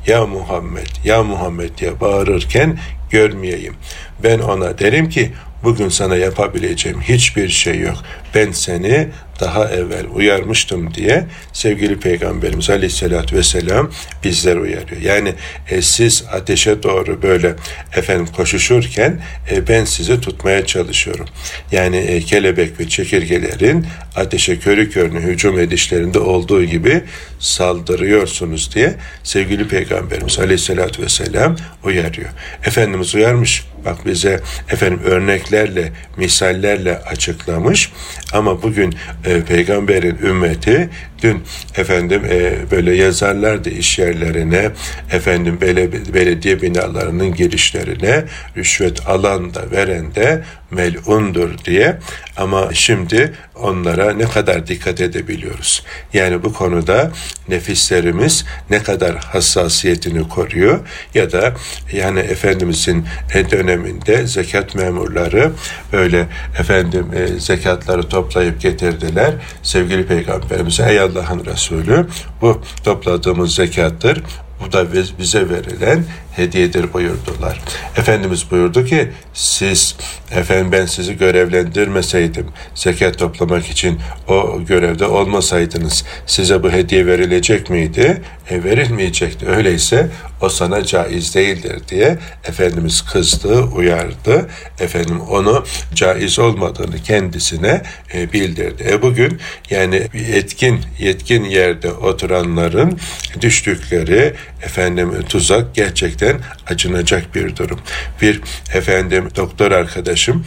ya 0.07 0.25
Muhammed 0.25 0.87
ya 1.03 1.23
Muhammed 1.23 1.69
diye 1.77 1.99
bağırırken 1.99 2.79
görmeyeyim. 3.15 3.75
Ben 4.23 4.39
ona 4.39 4.79
derim 4.79 5.09
ki 5.09 5.31
bugün 5.63 5.89
sana 5.89 6.15
yapabileceğim 6.15 7.01
hiçbir 7.01 7.49
şey 7.49 7.79
yok. 7.79 7.97
Ben 8.35 8.51
seni 8.51 9.07
daha 9.39 9.69
evvel 9.69 10.05
uyarmıştım 10.13 10.93
diye 10.93 11.25
sevgili 11.53 11.99
Peygamberimiz 11.99 12.69
Aleyhisselatü 12.69 13.35
Vesselam 13.35 13.91
bizler 14.23 14.55
uyarıyor. 14.55 15.01
Yani 15.01 15.33
e, 15.69 15.81
siz 15.81 16.23
ateşe 16.31 16.83
doğru 16.83 17.21
böyle 17.21 17.55
efendim 17.95 18.27
koşuşurken 18.35 19.21
e, 19.51 19.67
ben 19.67 19.85
sizi 19.85 20.21
tutmaya 20.21 20.65
çalışıyorum. 20.65 21.25
Yani 21.71 21.97
e, 21.97 22.21
kelebek 22.21 22.79
ve 22.79 22.89
çekirgelerin 22.89 23.87
ateşe 24.15 24.59
körü 24.59 24.89
körüne 24.89 25.19
hücum 25.19 25.59
edişlerinde 25.59 26.19
olduğu 26.19 26.63
gibi 26.63 27.03
saldırıyorsunuz 27.39 28.75
diye 28.75 28.95
sevgili 29.23 29.67
Peygamberimiz 29.67 30.39
Aleyhisselatü 30.39 31.03
Vesselam 31.03 31.55
uyarıyor. 31.83 32.29
Efendimiz 32.65 33.15
uyarmış. 33.15 33.65
Bak 33.85 34.05
bize 34.05 34.39
efendim 34.69 34.99
örneklerle, 35.05 35.91
misallerle 36.17 36.97
açıklamış. 36.97 37.91
Ama 38.33 38.63
bugün 38.63 38.95
e, 39.25 39.41
peygamberin 39.41 40.17
ümmeti 40.23 40.89
dün 41.25 41.43
efendim 41.77 42.21
e, 42.29 42.53
böyle 42.71 42.95
yazarlardı 42.95 43.69
iş 43.69 43.99
yerlerine 43.99 44.71
efendim 45.11 45.57
bele, 45.61 46.13
belediye 46.13 46.61
binalarının 46.61 47.33
girişlerine 47.33 48.23
rüşvet 48.57 49.07
alan 49.07 49.53
da 49.53 49.71
veren 49.71 50.15
de 50.15 50.43
melundur 50.71 51.57
diye 51.65 51.97
ama 52.37 52.69
şimdi 52.73 53.33
onlara 53.55 54.13
ne 54.13 54.23
kadar 54.23 54.67
dikkat 54.67 55.01
edebiliyoruz. 55.01 55.83
Yani 56.13 56.43
bu 56.43 56.53
konuda 56.53 57.11
nefislerimiz 57.47 58.45
ne 58.69 58.83
kadar 58.83 59.15
hassasiyetini 59.15 60.29
koruyor 60.29 60.79
ya 61.13 61.31
da 61.31 61.53
yani 61.93 62.19
Efendimizin 62.19 63.05
döneminde 63.51 64.27
zekat 64.27 64.75
memurları 64.75 65.51
böyle 65.93 66.27
efendim 66.59 67.05
e, 67.15 67.39
zekatları 67.39 68.09
toplayıp 68.09 68.61
getirdiler. 68.61 69.33
Sevgili 69.63 70.07
Peygamberimize 70.07 70.85
ey 70.89 70.99
Allah'ın 71.15 71.45
Resulü 71.45 72.07
bu 72.41 72.61
topladığımız 72.83 73.55
zekattır. 73.55 74.23
Bu 74.59 74.71
da 74.71 74.85
bize 75.19 75.49
verilen 75.49 76.05
hediyedir 76.35 76.93
buyurdular. 76.93 77.61
Efendimiz 77.97 78.51
buyurdu 78.51 78.85
ki 78.85 79.09
siz 79.33 79.95
efendim 80.31 80.71
ben 80.71 80.85
sizi 80.85 81.17
görevlendirmeseydim 81.17 82.47
zekat 82.75 83.17
toplamak 83.17 83.69
için 83.69 83.99
o 84.27 84.63
görevde 84.67 85.05
olmasaydınız 85.05 86.05
size 86.25 86.63
bu 86.63 86.71
hediye 86.71 87.05
verilecek 87.05 87.69
miydi? 87.69 88.21
E, 88.49 88.63
verilmeyecekti. 88.63 89.47
Öyleyse 89.47 90.09
o 90.41 90.49
sana 90.49 90.83
caiz 90.83 91.35
değildir 91.35 91.81
diye 91.89 92.17
Efendimiz 92.47 93.01
kızdı, 93.01 93.61
uyardı. 93.61 94.49
Efendim 94.79 95.21
onu 95.21 95.65
caiz 95.93 96.39
olmadığını 96.39 97.03
kendisine 97.03 97.81
e, 98.13 98.33
bildirdi. 98.33 98.85
E 98.89 99.01
bugün 99.01 99.39
yani 99.69 100.07
etkin 100.13 100.79
yetkin 100.99 101.43
yerde 101.43 101.91
oturanların 101.91 102.99
düştükleri 103.41 104.33
efendim 104.61 105.13
tuzak 105.29 105.75
gerçekten 105.75 106.24
acınacak 106.67 107.35
bir 107.35 107.55
durum. 107.55 107.79
Bir 108.21 108.41
efendim 108.73 109.29
doktor 109.35 109.71
arkadaşım 109.71 110.45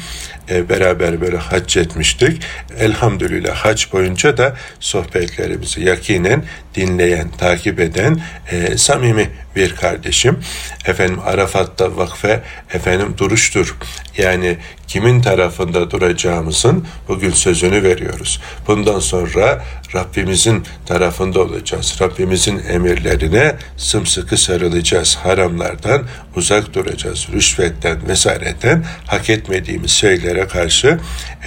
e, 0.50 0.68
beraber 0.68 1.20
böyle 1.20 1.37
hac 1.37 1.76
etmiştik. 1.76 2.42
Elhamdülillah 2.78 3.54
hac 3.54 3.92
boyunca 3.92 4.37
da 4.37 4.56
sohbetlerimizi 4.80 5.85
yakinen 5.85 6.44
dinleyen, 6.78 7.28
takip 7.38 7.80
eden 7.80 8.20
e, 8.50 8.78
samimi 8.78 9.30
bir 9.56 9.75
kardeşim. 9.75 10.38
Efendim 10.85 11.18
Arafat'ta 11.25 11.97
vakfe 11.97 12.42
efendim 12.73 13.14
duruştur. 13.18 13.76
Yani 14.18 14.56
kimin 14.87 15.20
tarafında 15.20 15.90
duracağımızın 15.90 16.87
bugün 17.08 17.30
sözünü 17.30 17.82
veriyoruz. 17.82 18.40
Bundan 18.66 19.00
sonra 19.00 19.64
Rabbimizin 19.94 20.64
tarafında 20.87 21.40
olacağız. 21.40 21.97
Rabbimizin 22.00 22.62
emirlerine 22.68 23.56
sımsıkı 23.76 24.37
sarılacağız. 24.37 25.16
Haramlardan 25.16 26.06
uzak 26.37 26.75
duracağız. 26.75 27.28
Rüşvetten 27.32 28.08
vesaireten 28.08 28.85
hak 29.06 29.30
etmediğimiz 29.30 29.90
şeylere 29.90 30.49
karşı 30.49 30.99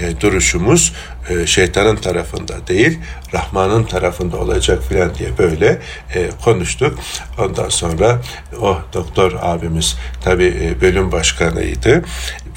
e, 0.01 0.21
duruşumuz 0.21 0.93
e, 1.29 1.47
şeytanın 1.47 1.95
tarafında 1.95 2.67
değil, 2.67 2.99
Rahman'ın 3.33 3.83
tarafında 3.83 4.37
olacak 4.37 4.83
filan 4.89 5.15
diye 5.15 5.37
böyle 5.37 5.79
e, 6.15 6.29
konuştuk. 6.43 6.99
Ondan 7.39 7.69
sonra 7.69 8.21
o 8.61 8.77
doktor 8.93 9.31
abimiz 9.41 9.97
tabi 10.23 10.45
e, 10.45 10.81
bölüm 10.81 11.11
başkanıydı. 11.11 12.03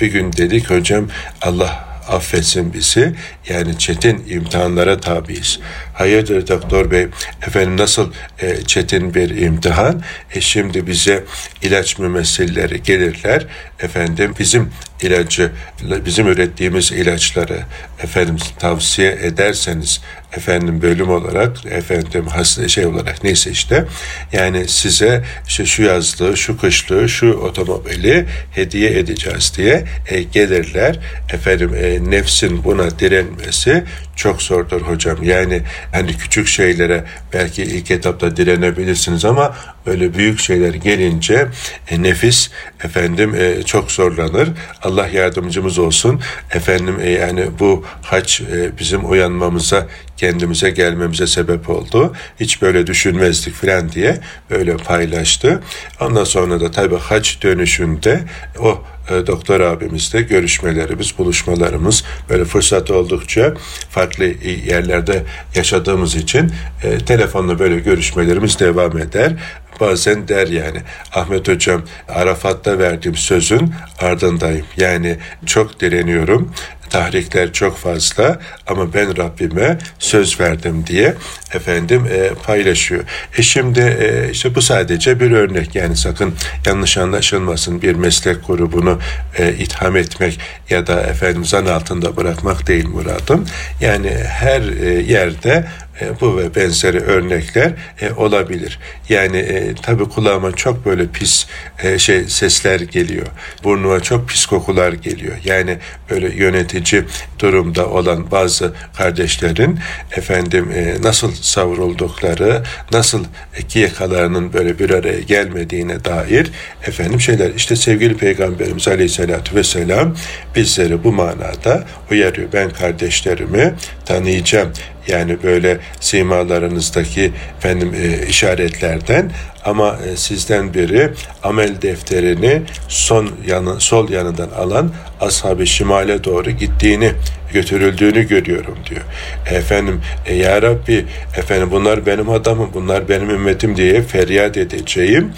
Bir 0.00 0.06
gün 0.06 0.32
dedik 0.32 0.70
hocam 0.70 1.08
Allah 1.42 1.94
affetsin 2.08 2.72
bizi. 2.72 3.14
Yani 3.48 3.78
çetin 3.78 4.24
imtihanlara 4.28 5.00
tabiiz. 5.00 5.60
Hayırdır 5.94 6.48
doktor 6.48 6.90
bey, 6.90 7.06
efendim 7.46 7.76
nasıl 7.76 8.12
e, 8.38 8.64
çetin 8.64 9.14
bir 9.14 9.36
imtihan? 9.36 10.02
E 10.34 10.40
şimdi 10.40 10.86
bize 10.86 11.24
ilaç 11.62 11.98
mümessilleri 11.98 12.82
gelirler. 12.82 13.46
Efendim 13.80 14.34
bizim 14.38 14.70
ilacı, 15.02 15.52
bizim 15.82 16.26
ürettiğimiz 16.28 16.92
ilaçları 16.92 17.62
efendim 18.02 18.36
tavsiye 18.58 19.18
ederseniz 19.22 20.00
efendim 20.36 20.82
bölüm 20.82 21.10
olarak 21.10 21.66
efendim 21.66 22.26
hasta 22.26 22.68
şey 22.68 22.86
olarak 22.86 23.24
neyse 23.24 23.50
işte 23.50 23.84
yani 24.32 24.68
size 24.68 25.24
işte 25.48 25.66
şu 25.66 25.82
yazlığı 25.82 26.36
şu 26.36 26.58
kışlığı 26.58 27.08
şu 27.08 27.32
otomobili 27.32 28.26
hediye 28.50 28.98
edeceğiz 28.98 29.52
diye 29.56 29.84
e, 30.08 30.22
gelirler 30.22 30.98
efendim 31.32 31.74
e, 31.74 32.10
nefsin 32.10 32.64
buna 32.64 32.98
direnmesi 32.98 33.84
çok 34.16 34.42
zordur 34.42 34.80
hocam. 34.80 35.22
Yani 35.22 35.62
hani 35.92 36.16
küçük 36.16 36.46
şeylere 36.46 37.04
belki 37.32 37.62
ilk 37.62 37.90
etapta 37.90 38.36
direnebilirsiniz 38.36 39.24
ama 39.24 39.56
böyle 39.86 40.14
büyük 40.14 40.40
şeyler 40.40 40.74
gelince 40.74 41.48
e, 41.90 42.02
nefis 42.02 42.50
efendim 42.84 43.34
e, 43.34 43.62
çok 43.62 43.92
zorlanır. 43.92 44.48
Allah 44.82 45.08
yardımcımız 45.08 45.78
olsun. 45.78 46.20
Efendim 46.50 46.96
e, 47.02 47.10
yani 47.10 47.46
bu 47.58 47.84
haç 48.02 48.40
e, 48.40 48.78
bizim 48.78 49.10
uyanmamıza 49.10 49.86
kendimize 50.16 50.70
gelmemize 50.70 51.26
sebep 51.26 51.70
oldu. 51.70 52.12
Hiç 52.40 52.62
böyle 52.62 52.86
düşünmezdik 52.86 53.54
falan 53.54 53.92
diye 53.92 54.20
böyle 54.50 54.76
paylaştı. 54.76 55.62
Ondan 56.00 56.24
sonra 56.24 56.60
da 56.60 56.70
tabii 56.70 56.98
haç 56.98 57.42
dönüşünde 57.42 58.20
o 58.58 58.82
e, 59.10 59.26
doktor 59.26 59.60
abimizle 59.60 60.22
görüşmelerimiz, 60.22 61.18
buluşmalarımız 61.18 62.04
böyle 62.30 62.44
fırsat 62.44 62.90
oldukça 62.90 63.54
farklı 63.90 64.24
yerlerde 64.66 65.22
yaşadığımız 65.54 66.14
için 66.14 66.52
e, 66.82 66.98
telefonla 66.98 67.58
böyle 67.58 67.78
görüşmelerimiz 67.78 68.60
devam 68.60 68.98
eder. 68.98 69.32
bazen 69.80 70.28
der 70.28 70.46
yani 70.46 70.78
Ahmet 71.14 71.48
Hocam 71.48 71.82
Arafat'ta 72.08 72.78
verdiğim 72.78 73.16
sözün 73.16 73.74
ardındayım. 73.98 74.66
Yani 74.76 75.18
çok 75.46 75.80
direniyorum 75.80 76.52
tahrikler 76.94 77.52
çok 77.52 77.76
fazla 77.76 78.38
ama 78.66 78.94
ben 78.94 79.16
Rabbime 79.16 79.78
söz 79.98 80.40
verdim 80.40 80.84
diye 80.86 81.14
efendim 81.54 82.06
e, 82.12 82.28
paylaşıyor. 82.46 83.04
E 83.38 83.42
şimdi 83.42 83.80
e, 83.80 84.30
işte 84.30 84.54
bu 84.54 84.62
sadece 84.62 85.20
bir 85.20 85.30
örnek 85.30 85.74
yani 85.74 85.96
sakın 85.96 86.34
yanlış 86.66 86.98
anlaşılmasın 86.98 87.82
bir 87.82 87.94
meslek 87.94 88.46
grubunu 88.46 88.98
e, 89.38 89.52
itham 89.52 89.96
etmek 89.96 90.40
ya 90.70 90.86
da 90.86 91.02
efendim 91.02 91.44
zan 91.44 91.66
altında 91.66 92.16
bırakmak 92.16 92.66
değil 92.66 92.88
muradım. 92.88 93.46
Yani 93.80 94.10
her 94.28 94.62
e, 94.62 95.02
yerde 95.02 95.64
e, 96.00 96.20
bu 96.20 96.38
ve 96.38 96.54
benzeri 96.54 97.00
örnekler 97.00 97.72
e, 98.00 98.12
olabilir. 98.12 98.78
Yani 99.08 99.36
e, 99.36 99.74
tabii 99.82 100.04
kulağıma 100.04 100.52
çok 100.52 100.86
böyle 100.86 101.06
pis 101.06 101.46
e, 101.82 101.98
şey 101.98 102.24
sesler 102.24 102.80
geliyor. 102.80 103.26
Burnuma 103.64 104.00
çok 104.00 104.28
pis 104.28 104.46
kokular 104.46 104.92
geliyor. 104.92 105.36
Yani 105.44 105.78
böyle 106.10 106.34
yönetici 106.34 107.04
durumda 107.38 107.90
olan 107.90 108.30
bazı 108.30 108.72
kardeşlerin 108.96 109.78
efendim 110.12 110.72
nasıl 111.02 111.32
savruldukları, 111.32 112.62
nasıl 112.92 113.24
iki 113.58 113.78
yakalarının 113.78 114.52
böyle 114.52 114.78
bir 114.78 114.90
araya 114.90 115.20
gelmediğine 115.20 116.04
dair 116.04 116.50
efendim 116.86 117.20
şeyler. 117.20 117.50
İşte 117.54 117.76
sevgili 117.76 118.16
Peygamberimiz 118.16 118.88
Aleyhisselatü 118.88 119.54
Vesselam 119.54 120.16
bizleri 120.56 121.04
bu 121.04 121.12
manada 121.12 121.84
uyarıyor. 122.10 122.48
Ben 122.52 122.70
kardeşlerimi 122.70 123.74
tanıyacağım 124.04 124.72
yani 125.08 125.42
böyle 125.42 125.78
simalarınızdaki 126.00 127.32
efendim 127.58 127.94
e, 128.02 128.26
işaretlerden 128.26 129.30
ama 129.64 129.98
e, 130.12 130.16
sizden 130.16 130.74
biri 130.74 131.10
amel 131.42 131.82
defterini 131.82 132.62
son 132.88 133.30
yanı, 133.46 133.80
sol 133.80 134.10
yanından 134.10 134.50
alan 134.50 134.90
ashab-ı 135.20 135.66
şimale 135.66 136.24
doğru 136.24 136.50
gittiğini 136.50 137.12
götürüldüğünü 137.52 138.28
görüyorum 138.28 138.78
diyor. 138.90 139.02
Efendim 139.50 140.00
e, 140.26 140.34
ya 140.34 140.62
Rabbi 140.62 141.04
efendim 141.36 141.68
bunlar 141.70 142.06
benim 142.06 142.30
adamım 142.30 142.70
bunlar 142.74 143.08
benim 143.08 143.30
ümmetim 143.30 143.76
diye 143.76 144.02
feryat 144.02 144.56
edeceğim 144.56 145.32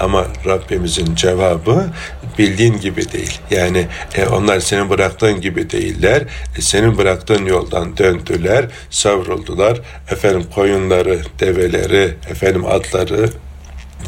ama 0.00 0.26
Rabbimizin 0.46 1.14
cevabı 1.14 1.86
bildiğin 2.38 2.80
gibi 2.80 3.12
değil. 3.12 3.40
Yani 3.50 3.86
e, 4.14 4.26
onlar 4.26 4.60
senin 4.60 4.90
bıraktığın 4.90 5.40
gibi 5.40 5.70
değiller. 5.70 6.22
E, 6.58 6.60
senin 6.60 6.98
bıraktığın 6.98 7.46
yoldan 7.46 7.96
döndüler, 7.96 8.66
savruldular. 8.90 9.80
Efendim 10.10 10.44
koyunları, 10.54 11.20
develeri, 11.40 12.14
efendim 12.30 12.66
atları, 12.66 13.30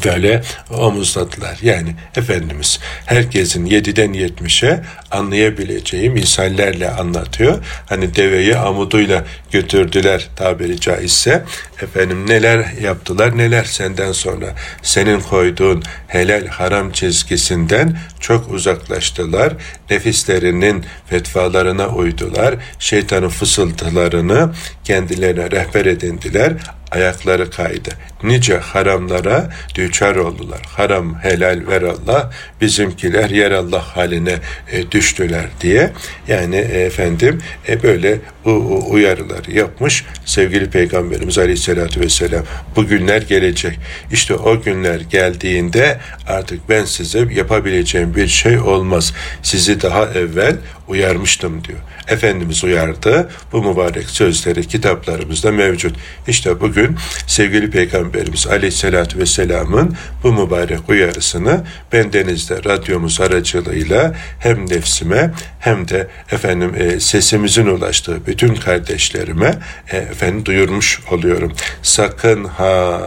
böyle 0.05 0.41
omuzladılar. 0.69 1.57
Yani 1.61 1.95
Efendimiz 2.15 2.79
herkesin 3.05 3.65
yediden 3.65 4.13
yetmişe 4.13 4.83
anlayabileceği 5.11 6.09
misallerle 6.09 6.89
anlatıyor. 6.89 7.65
Hani 7.85 8.15
deveyi 8.15 8.57
amuduyla 8.57 9.25
götürdüler 9.51 10.27
tabiri 10.35 10.79
caizse. 10.79 11.43
Efendim 11.81 12.27
neler 12.27 12.65
yaptılar 12.81 13.37
neler 13.37 13.63
senden 13.63 14.11
sonra 14.11 14.55
senin 14.81 15.19
koyduğun 15.19 15.83
helal 16.07 16.47
haram 16.47 16.91
çizgisinden 16.91 17.97
çok 18.19 18.51
uzaklaştılar. 18.53 19.53
Nefislerinin 19.89 20.85
fetvalarına 21.09 21.87
uydular. 21.87 22.55
Şeytanın 22.79 23.29
fısıltılarını 23.29 24.53
kendilerine 24.83 25.51
rehber 25.51 25.85
edindiler 25.85 26.53
ayakları 26.91 27.49
kaydı. 27.51 27.89
Nice 28.23 28.57
haramlara 28.57 29.49
düçar 29.75 30.15
oldular. 30.15 30.61
Haram 30.67 31.19
helal 31.19 31.61
ver 31.67 31.81
Allah, 31.81 32.31
bizimkiler 32.61 33.29
yer 33.29 33.51
Allah 33.51 33.95
haline 33.95 34.35
e, 34.71 34.91
düştüler 34.91 35.45
diye. 35.61 35.91
Yani 36.27 36.55
e, 36.55 36.79
efendim 36.81 37.41
e, 37.69 37.83
böyle 37.83 38.19
u, 38.45 38.49
u, 38.49 38.91
uyarıları 38.91 39.51
yapmış 39.51 40.05
sevgili 40.25 40.69
Peygamberimiz 40.69 41.37
Aleyhisselatü 41.37 41.99
Vesselam. 41.99 42.43
Bu 42.75 42.87
günler 42.87 43.21
gelecek. 43.21 43.79
İşte 44.11 44.33
o 44.33 44.61
günler 44.61 44.99
geldiğinde 44.99 45.99
artık 46.27 46.69
ben 46.69 46.85
size 46.85 47.27
yapabileceğim 47.33 48.15
bir 48.15 48.27
şey 48.27 48.59
olmaz. 48.59 49.13
Sizi 49.43 49.81
daha 49.81 50.05
evvel 50.05 50.55
uyarmıştım 50.89 51.63
diyor. 51.63 51.79
Efendimiz 52.07 52.63
uyardı. 52.63 53.29
Bu 53.51 53.63
mübarek 53.63 54.09
sözleri 54.09 54.67
kitaplarımızda 54.67 55.51
mevcut. 55.51 55.95
İşte 56.27 56.61
bugün 56.61 56.97
sevgili 57.27 57.71
Peygamberimiz 57.71 58.47
Aleyhisselatü 58.47 59.19
Vesselam'ın 59.19 59.95
bu 60.23 60.33
mübarek 60.33 60.89
uyarısını 60.89 61.63
ben 61.93 62.13
denizde 62.13 62.63
radyomuz 62.63 63.21
aracılığıyla 63.21 64.15
hem 64.39 64.69
nefsime 64.69 65.31
hem 65.59 65.87
de 65.87 66.07
efendim 66.31 66.75
e, 66.77 66.99
sesimizin 66.99 67.65
ulaştığı 67.65 68.25
bütün 68.25 68.55
kardeşlerime 68.55 69.59
e, 69.91 69.97
efendim 69.97 70.45
duyurmuş 70.45 70.99
oluyorum. 71.11 71.53
Sakın 71.81 72.45
ha 72.45 72.99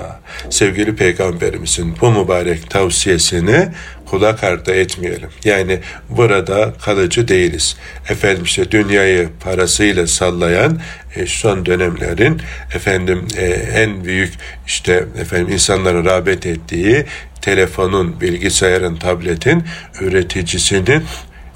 sevgili 0.51 0.97
peygamberimizin 0.97 1.97
bu 2.01 2.11
mübarek 2.11 2.71
tavsiyesini 2.71 3.69
kulak 4.13 4.45
ardı 4.45 4.75
etmeyelim. 4.75 5.29
Yani 5.45 5.81
burada 6.09 6.73
kalıcı 6.81 7.29
değiliz. 7.29 7.77
Efendim 8.09 8.45
işte 8.45 8.71
dünyayı 8.71 9.29
parasıyla 9.41 10.07
sallayan 10.07 10.81
e, 11.17 11.27
son 11.27 11.67
dönemlerin 11.67 12.41
efendim 12.75 13.27
e, 13.37 13.45
en 13.47 14.05
büyük 14.05 14.33
işte 14.67 15.05
efendim 15.21 15.49
insanların 15.53 16.05
rağbet 16.05 16.47
ettiği 16.47 17.05
telefonun, 17.41 18.21
bilgisayarın, 18.21 18.97
tabletin 18.97 19.65
üreticisinin 20.01 21.05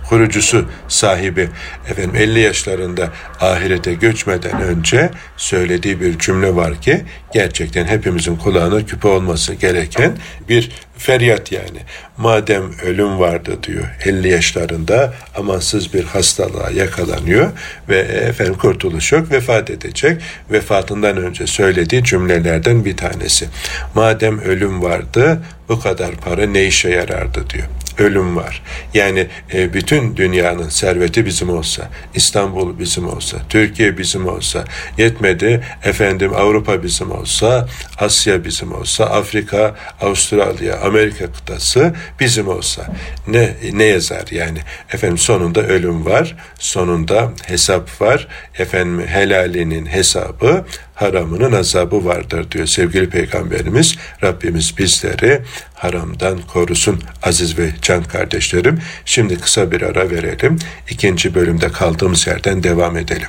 kurucusu 0.09 0.69
sahibi 0.89 1.49
efendim 1.91 2.17
50 2.17 2.41
yaşlarında 2.41 3.11
ahirete 3.41 3.95
göçmeden 3.95 4.63
önce 4.63 5.11
söylediği 5.37 6.01
bir 6.01 6.19
cümle 6.19 6.57
var 6.57 6.81
ki 6.81 7.05
gerçekten 7.33 7.85
hepimizin 7.85 8.37
kulağına 8.37 8.87
küpe 8.87 9.09
olması 9.09 9.55
gereken 9.55 10.17
bir 10.49 10.71
feryat 10.99 11.53
yani. 11.53 11.81
Madem 12.17 12.63
ölüm 12.85 13.19
vardı 13.19 13.59
diyor 13.63 13.85
50 14.05 14.29
yaşlarında 14.29 15.15
amansız 15.37 15.95
bir 15.95 16.05
hastalığa 16.05 16.71
yakalanıyor 16.71 17.51
ve 17.89 17.99
efendim 17.99 18.55
kurtuluş 18.55 19.13
yok 19.13 19.31
vefat 19.31 19.71
edecek. 19.71 20.23
Vefatından 20.51 21.17
önce 21.17 21.47
söylediği 21.47 22.05
cümlelerden 22.05 22.85
bir 22.85 22.97
tanesi. 22.97 23.49
Madem 23.95 24.41
ölüm 24.41 24.83
vardı 24.83 25.43
bu 25.69 25.81
kadar 25.81 26.11
para 26.15 26.47
ne 26.47 26.65
işe 26.65 26.89
yarardı 26.89 27.51
diyor 27.51 27.67
ölüm 27.99 28.37
var. 28.37 28.63
Yani 28.95 29.27
e, 29.55 29.73
bütün 29.73 30.17
dünyanın 30.17 30.69
serveti 30.69 31.27
bizim 31.27 31.51
olsa, 31.51 31.89
İstanbul 32.15 32.79
bizim 32.79 33.09
olsa, 33.09 33.37
Türkiye 33.49 33.99
bizim 33.99 34.29
olsa, 34.29 34.65
yetmedi. 34.99 35.65
Efendim 35.85 36.33
Avrupa 36.35 36.83
bizim 36.83 37.11
olsa, 37.11 37.69
Asya 37.99 38.45
bizim 38.45 38.73
olsa, 38.73 39.05
Afrika, 39.05 39.75
Avustralya, 40.01 40.81
Amerika 40.81 41.33
kıtası 41.33 41.95
bizim 42.21 42.49
olsa. 42.49 42.87
Ne 43.29 43.55
ne 43.73 43.85
yazar 43.85 44.25
yani? 44.31 44.59
Efendim 44.93 45.19
sonunda 45.19 45.63
ölüm 45.63 46.07
var, 46.07 46.37
sonunda 46.59 47.33
hesap 47.47 48.01
var, 48.01 48.29
efendim 48.59 49.07
helalinin 49.07 49.87
hesabı 49.87 50.65
haramının 50.97 51.53
azabı 51.53 52.05
vardır 52.05 52.51
diyor 52.51 52.67
sevgili 52.67 53.11
peygamberimiz. 53.11 53.97
Rabbimiz 54.23 54.79
bizleri 54.79 55.43
haramdan 55.75 56.39
korusun 56.53 57.03
aziz 57.23 57.59
ve 57.59 57.71
can 57.83 58.05
kardeşlerim. 58.05 58.79
Şimdi 59.05 59.41
kısa 59.41 59.71
bir 59.71 59.83
ara 59.83 60.11
verelim. 60.11 60.59
İkinci 60.91 61.35
bölümde 61.35 61.69
kaldığımız 61.73 62.27
yerden 62.27 62.63
devam 62.63 62.97
edelim. 62.97 63.29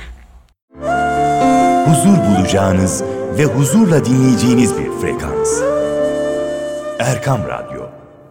Huzur 1.86 2.18
bulacağınız 2.18 3.02
ve 3.38 3.44
huzurla 3.44 4.04
dinleyeceğiniz 4.04 4.78
bir 4.78 5.00
frekans. 5.00 5.60
Erkam 6.98 7.40
Radyo, 7.48 7.82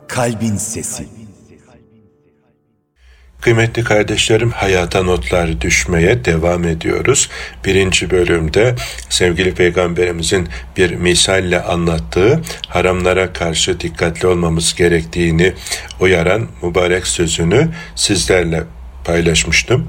Kalbin 0.08 0.58
Sesi. 0.58 1.27
Kıymetli 3.42 3.84
kardeşlerim 3.84 4.52
hayata 4.52 5.04
notlar 5.04 5.62
düşmeye 5.62 6.26
devam 6.26 6.64
ediyoruz. 6.64 7.30
Birinci 7.66 8.10
bölümde 8.10 8.76
sevgili 9.10 9.54
peygamberimizin 9.54 10.50
bir 10.78 10.92
misalle 10.92 11.64
anlattığı 11.64 12.42
haramlara 12.68 13.34
karşı 13.34 13.80
dikkatli 13.80 14.28
olmamız 14.28 14.76
gerektiğini 14.76 15.54
uyaran 16.00 16.48
mübarek 16.62 17.08
sözünü 17.08 17.70
sizlerle 17.96 18.64
paylaşmıştım. 19.06 19.88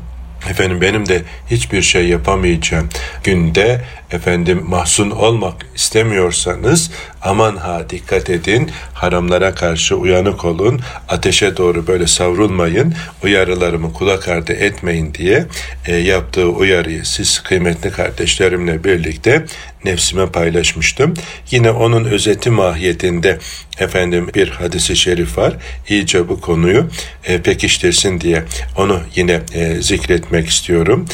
Efendim 0.51 0.81
benim 0.81 1.09
de 1.09 1.22
hiçbir 1.51 1.83
şey 1.83 2.09
yapamayacağım. 2.09 2.88
Günde 3.24 3.85
efendim 4.11 4.62
mahzun 4.66 5.11
olmak 5.11 5.55
istemiyorsanız 5.74 6.90
aman 7.22 7.57
ha 7.57 7.90
dikkat 7.90 8.31
edin. 8.31 8.70
Haramlara 8.94 9.55
karşı 9.55 9.96
uyanık 9.96 10.44
olun. 10.44 10.81
Ateşe 11.09 11.57
doğru 11.57 11.87
böyle 11.87 12.07
savrulmayın. 12.07 12.94
Uyarılarımı 13.24 13.92
kulak 13.92 14.29
ardı 14.29 14.53
etmeyin 14.53 15.14
diye 15.14 15.46
e, 15.87 15.96
yaptığı 15.96 16.48
uyarıyı 16.48 17.05
siz 17.05 17.42
kıymetli 17.42 17.90
kardeşlerimle 17.90 18.85
birlikte 18.85 19.44
nefsime 19.84 20.26
paylaşmıştım. 20.26 21.14
Yine 21.50 21.70
onun 21.70 22.04
özeti 22.04 22.50
mahiyetinde 22.50 23.38
efendim 23.78 24.30
bir 24.34 24.48
hadisi 24.48 24.96
şerif 24.96 25.38
var. 25.38 25.56
İyice 25.88 26.28
bu 26.28 26.40
konuyu 26.40 26.90
e, 27.24 27.42
pekiştirsin 27.42 28.20
diye 28.20 28.44
onu 28.76 29.00
yine 29.14 29.40
e, 29.54 29.82
zikretmek 29.82 30.48
istiyorum. 30.48 31.06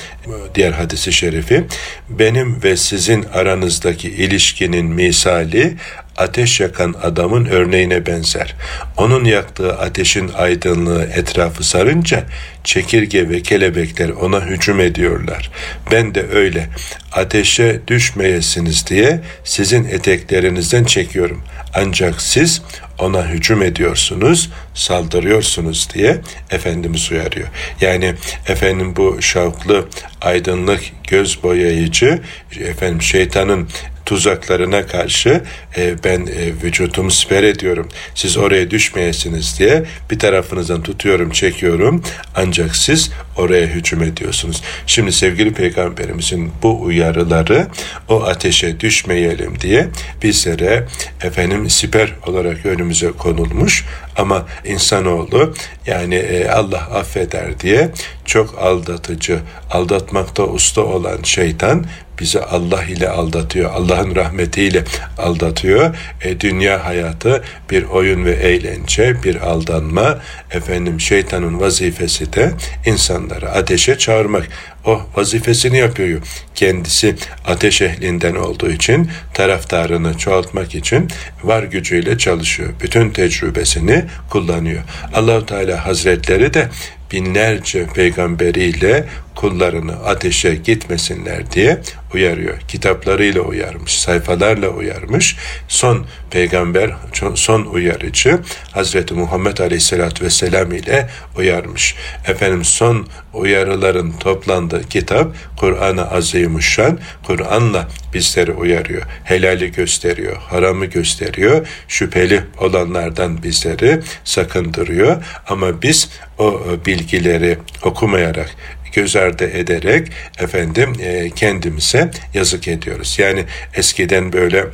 Diğer 0.55 0.73
hadisi 0.73 1.13
şerifi. 1.13 1.65
Benim 2.09 2.63
ve 2.63 2.77
sizin 2.77 3.23
aranızdaki 3.35 4.09
ilişkinin 4.09 4.87
misali 4.87 5.77
ateş 6.17 6.61
yakan 6.61 6.95
adamın 7.03 7.45
örneğine 7.47 8.07
benzer. 8.07 8.55
Onun 8.97 9.25
yaktığı 9.25 9.79
ateşin 9.79 10.29
aydınlığı 10.29 11.05
etrafı 11.05 11.65
sarınca 11.65 12.25
çekirge 12.65 13.29
ve 13.29 13.43
kelebekler 13.43 14.09
ona 14.09 14.47
hücum 14.47 14.81
ediyorlar. 14.81 15.51
Ben 15.93 16.15
de 16.15 16.27
öyle 16.33 16.69
ateşe 17.13 17.81
düşmeyesiniz 17.89 18.87
diye 18.87 19.21
sizin 19.45 19.85
eteklerinizden 19.85 20.85
çekiyorum. 20.85 21.43
Ancak 21.75 22.23
siz 22.23 22.63
ona 22.99 23.29
hücum 23.29 23.63
ediyorsunuz, 23.63 24.51
saldırıyorsunuz 24.75 25.89
diye 25.95 26.21
Efendimiz 26.51 27.13
uyarıyor. 27.13 27.49
Yani 27.81 28.15
efendim 28.49 28.97
bu 28.97 29.23
şavklı, 29.23 29.89
aydınlık, 30.21 30.81
göz 31.09 31.43
boyayıcı, 31.43 32.23
efendim 32.61 33.03
şeytanın 33.03 33.69
tuzaklarına 34.07 34.87
karşı 34.87 35.43
e, 35.77 36.05
ben 36.05 36.27
e, 36.27 36.63
vücudumu 36.63 37.11
siper 37.11 37.43
ediyorum. 37.43 37.89
Siz 38.15 38.37
oraya 38.37 38.71
düşmeyesiniz 38.71 39.59
diye 39.59 39.85
bir 40.11 40.19
tarafınızdan 40.19 40.83
tutuyorum, 40.83 41.31
çekiyorum. 41.31 42.03
Ancak 42.37 42.77
siz 42.77 43.11
oraya 43.37 43.67
hücum 43.67 44.03
ediyorsunuz. 44.03 44.63
Şimdi 44.87 45.13
sevgili 45.13 45.53
peygamberimizin 45.53 46.53
bu 46.63 46.83
uyarıları 46.83 47.67
o 48.09 48.23
ateşe 48.23 48.81
düşmeyelim 48.81 49.61
diye 49.61 49.89
bizlere 50.23 50.87
efendim 51.23 51.71
siper 51.71 52.15
olarak 52.27 52.67
önümüze 52.67 53.11
konulmuş 53.11 53.85
ama 54.17 54.47
insanoğlu 54.65 55.55
yani 55.87 56.15
e, 56.15 56.49
Allah 56.49 56.79
affeder 56.79 57.61
diye 57.61 57.91
çok 58.25 58.59
aldatıcı, 58.59 59.41
aldatmakta 59.71 60.45
usta 60.45 60.81
olan 60.81 61.19
şeytan 61.23 61.87
bizi 62.21 62.41
Allah 62.41 62.85
ile 62.85 63.09
aldatıyor. 63.09 63.71
Allah'ın 63.71 64.15
rahmetiyle 64.15 64.85
aldatıyor. 65.19 65.97
E, 66.23 66.41
dünya 66.41 66.85
hayatı 66.85 67.45
bir 67.71 67.83
oyun 67.83 68.25
ve 68.25 68.33
eğlence, 68.33 69.23
bir 69.23 69.37
aldanma. 69.37 70.19
Efendim 70.51 71.01
şeytanın 71.01 71.61
vazifesi 71.61 72.33
de 72.33 72.53
insanları 72.87 73.51
ateşe 73.51 73.99
çağırmak. 73.99 74.49
O 74.87 75.01
vazifesini 75.17 75.79
yapıyor. 75.79 76.21
Kendisi 76.55 77.17
ateş 77.47 77.83
ehlinden 77.83 78.35
olduğu 78.35 78.71
için 78.71 79.11
taraftarını 79.35 80.19
çoğaltmak 80.19 80.75
için 80.75 81.09
var 81.43 81.63
gücüyle 81.63 82.19
çalışıyor. 82.19 82.71
Bütün 82.81 83.11
tecrübesini 83.11 84.05
kullanıyor. 84.31 84.83
Allahu 85.15 85.47
Teala 85.47 85.87
Hazretleri 85.87 86.55
de 86.55 86.69
binlerce 87.15 87.87
peygamberiyle 87.87 89.05
kullarını 89.35 90.07
ateşe 90.07 90.55
gitmesinler 90.55 91.51
diye 91.51 91.81
uyarıyor. 92.15 92.61
Kitaplarıyla 92.69 93.41
uyarmış, 93.41 93.99
sayfalarla 93.99 94.69
uyarmış. 94.69 95.37
Son 95.69 96.07
peygamber, 96.31 96.91
son 97.35 97.65
uyarıcı 97.65 98.39
Hazreti 98.73 99.15
Muhammed 99.15 99.59
Aleyhisselatü 99.59 100.25
Vesselam 100.25 100.73
ile 100.73 101.09
uyarmış. 101.37 101.95
Efendim 102.27 102.65
son 102.65 103.07
uyarıların 103.35 104.13
toplandığı 104.13 104.89
kitap 104.89 105.35
Kur'an-ı 105.57 106.11
Azimuşşan. 106.11 106.99
Kur'an'la 107.27 107.89
bizleri 108.15 108.53
uyarıyor. 108.53 109.03
Helali 109.25 109.73
gösteriyor, 109.73 110.37
haramı 110.37 110.87
gösteriyor. 110.87 111.69
Şüpheli 111.89 112.41
olanlardan 112.59 113.43
bizleri 113.43 114.01
sakındırıyor. 114.25 115.25
Ama 115.49 115.83
biz 115.83 116.09
o 116.39 116.61
bilgileri 116.87 117.59
okumayarak 117.83 118.51
göz 118.95 119.17
ardı 119.17 119.45
ederek 119.45 120.09
efendim 120.39 120.93
e, 121.01 121.31
kendimize 121.31 122.11
yazık 122.35 122.69
ediyoruz. 122.69 123.17
Yani 123.19 123.45
eskiden 123.75 124.33
böyle 124.33 124.65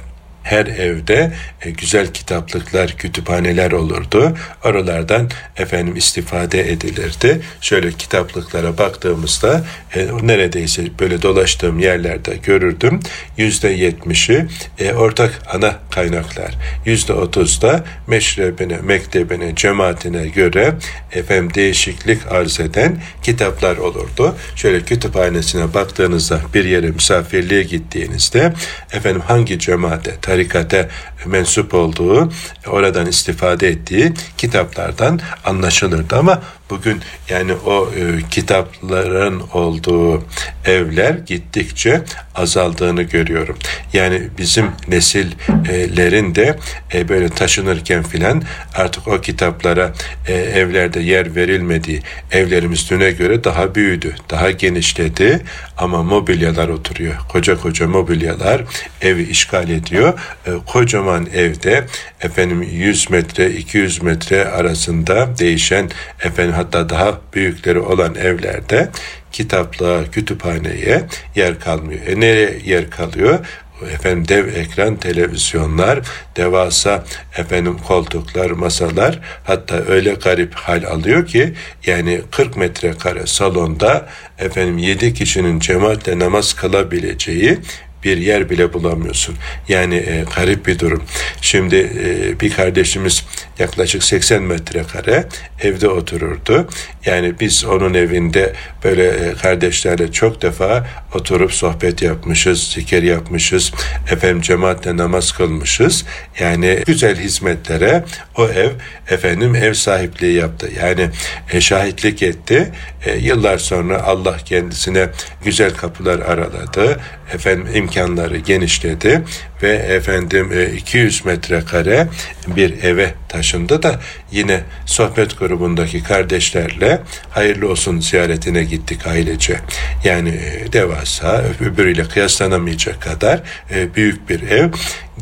her 0.43 0.67
evde 0.67 1.33
e, 1.63 1.71
güzel 1.71 2.13
kitaplıklar, 2.13 2.97
kütüphaneler 2.97 3.73
olurdu. 3.73 4.37
Oralardan 4.65 5.31
efendim 5.57 5.97
istifade 5.97 6.73
edilirdi. 6.73 7.41
Şöyle 7.61 7.93
kitaplıklara 7.93 8.79
baktığımızda 8.79 9.65
e, 9.95 10.07
neredeyse 10.23 10.83
böyle 11.01 11.23
dolaştığım 11.23 11.79
yerlerde 11.79 12.37
görürdüm. 12.43 13.01
Yüzde 13.37 13.69
yetmişi 13.69 14.47
e, 14.79 14.93
ortak 14.93 15.43
ana 15.53 15.75
kaynaklar. 15.91 16.55
Yüzde 16.85 17.13
otuz 17.13 17.63
da 17.63 17.85
meşrebine, 18.07 18.77
mektebine, 18.77 19.55
cemaatine 19.55 20.29
göre 20.29 20.75
efendim 21.13 21.55
değişiklik 21.55 22.33
arz 22.33 22.61
eden 22.61 22.97
kitaplar 23.23 23.77
olurdu. 23.77 24.35
Şöyle 24.57 24.81
kütüphanesine 24.81 25.75
baktığınızda 25.75 26.41
bir 26.55 26.65
yere 26.65 26.91
misafirliğe 26.91 27.63
gittiğinizde 27.63 28.53
efendim 28.93 29.23
hangi 29.27 29.59
cemaate, 29.59 30.15
tarikate 30.31 30.89
mensup 31.27 31.75
olduğu, 31.75 32.33
oradan 32.67 33.07
istifade 33.07 33.69
ettiği 33.69 34.13
kitaplardan 34.39 35.21
anlaşılırdı 35.45 36.17
ama 36.17 36.43
bugün 36.71 37.01
yani 37.29 37.53
o 37.55 37.91
e, 37.97 38.29
kitapların 38.31 39.43
olduğu 39.53 40.25
evler 40.65 41.15
gittikçe 41.27 42.03
azaldığını 42.35 43.03
görüyorum. 43.03 43.57
Yani 43.93 44.23
bizim 44.39 44.67
nesillerin 44.89 46.35
de 46.35 46.59
e, 46.95 47.09
böyle 47.09 47.29
taşınırken 47.29 48.03
filan 48.03 48.43
artık 48.75 49.09
o 49.09 49.21
kitaplara 49.21 49.93
e, 50.29 50.35
evlerde 50.35 51.01
yer 51.01 51.35
verilmediği 51.35 52.03
evlerimiz 52.33 52.91
düne 52.91 53.11
göre 53.11 53.45
daha 53.45 53.75
büyüdü, 53.75 54.15
daha 54.31 54.51
genişledi 54.51 55.43
ama 55.79 56.03
mobilyalar 56.03 56.69
oturuyor. 56.69 57.15
Koca 57.29 57.57
koca 57.57 57.89
mobilyalar 57.89 58.65
evi 59.03 59.23
işgal 59.23 59.69
ediyor. 59.69 60.20
E, 60.47 60.51
kocaman 60.67 61.27
evde 61.35 61.85
efendim 62.21 62.63
100 62.63 63.11
metre 63.11 63.51
200 63.51 64.03
metre 64.03 64.45
arasında 64.45 65.39
değişen 65.39 65.91
efendim 66.23 66.55
hatta 66.55 66.89
daha 66.89 67.21
büyükleri 67.35 67.79
olan 67.79 68.15
evlerde 68.15 68.89
kitaplığa, 69.33 70.05
kütüphaneye 70.05 71.03
yer 71.35 71.61
kalmıyor. 71.61 72.07
E 72.07 72.21
nereye 72.21 72.59
yer 72.65 72.91
kalıyor? 72.91 73.39
efendim 73.87 74.29
dev 74.29 74.57
ekran 74.57 74.97
televizyonlar, 74.97 76.01
devasa 76.37 77.05
efendim 77.37 77.79
koltuklar, 77.79 78.51
masalar 78.51 79.21
hatta 79.45 79.77
öyle 79.77 80.15
garip 80.15 80.55
hal 80.55 80.85
alıyor 80.85 81.27
ki 81.27 81.55
yani 81.87 82.21
40 82.31 82.57
metrekare 82.57 83.27
salonda 83.27 84.09
efendim 84.39 84.79
7 84.79 85.15
kişinin 85.15 85.61
cemaatle 85.61 86.19
namaz 86.19 86.53
kılabileceği 86.53 87.59
bir 88.05 88.17
yer 88.17 88.51
bile 88.51 88.73
bulamıyorsun. 88.73 89.37
Yani 89.69 89.95
e, 89.95 90.25
garip 90.37 90.67
bir 90.67 90.79
durum. 90.79 91.03
Şimdi 91.41 91.77
e, 91.77 92.41
bir 92.41 92.51
kardeşimiz 92.53 93.25
yaklaşık 93.59 94.05
80 94.05 94.43
metrekare 94.43 95.27
evde 95.63 95.89
otururdu. 95.89 96.69
Yani 97.07 97.41
biz 97.41 97.65
onun 97.65 97.95
evinde 97.95 98.53
böyle 98.85 99.09
e, 99.09 99.35
kardeşlerle 99.35 100.13
çok 100.13 100.43
defa 100.43 100.87
oturup 101.15 101.53
sohbet 101.53 102.03
yapmışız, 102.03 102.63
zikir 102.63 103.03
yapmışız, 103.03 103.73
efendim 104.11 104.41
cemaatle 104.41 104.97
namaz 104.97 105.33
kılmışız. 105.33 106.05
Yani 106.41 106.83
güzel 106.87 107.17
hizmetlere 107.17 108.05
o 108.37 108.49
ev 108.49 108.71
efendim 109.11 109.55
ev 109.55 109.75
sahipliği 109.75 110.35
yaptı. 110.35 110.71
Yani 110.83 111.11
e, 111.53 111.61
şahitlik 111.61 112.23
etti. 112.23 112.73
E, 113.07 113.17
yıllar 113.17 113.59
sonra 113.59 114.03
Allah 114.03 114.37
kendisine 114.45 115.09
güzel 115.45 115.75
kapılar 115.75 116.19
araladı. 116.19 117.01
Efendim 117.35 117.67
imkanları 117.91 118.39
genişledi 118.39 119.23
ve 119.63 119.73
efendim 119.73 120.73
200 120.77 121.21
e, 121.21 121.29
metrekare 121.29 122.09
bir 122.47 122.83
eve 122.83 123.15
taşındı 123.29 123.83
da 123.83 124.01
yine 124.33 124.61
sohbet 124.87 125.39
grubundaki 125.39 126.03
kardeşlerle 126.03 127.01
hayırlı 127.31 127.69
olsun 127.71 128.01
ziyaretine 128.01 128.65
gittik 128.65 129.07
ailece. 129.07 129.61
Yani 130.05 130.29
e, 130.29 130.73
devasa 130.73 131.45
öbürüyle 131.61 132.05
kıyaslanamayacak 132.05 133.03
kadar 133.03 133.43
e, 133.75 133.95
büyük 133.95 134.29
bir 134.29 134.43
ev 134.43 134.71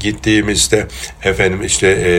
gittiğimizde 0.01 0.87
efendim 1.23 1.63
işte 1.63 1.89
e, 1.89 2.13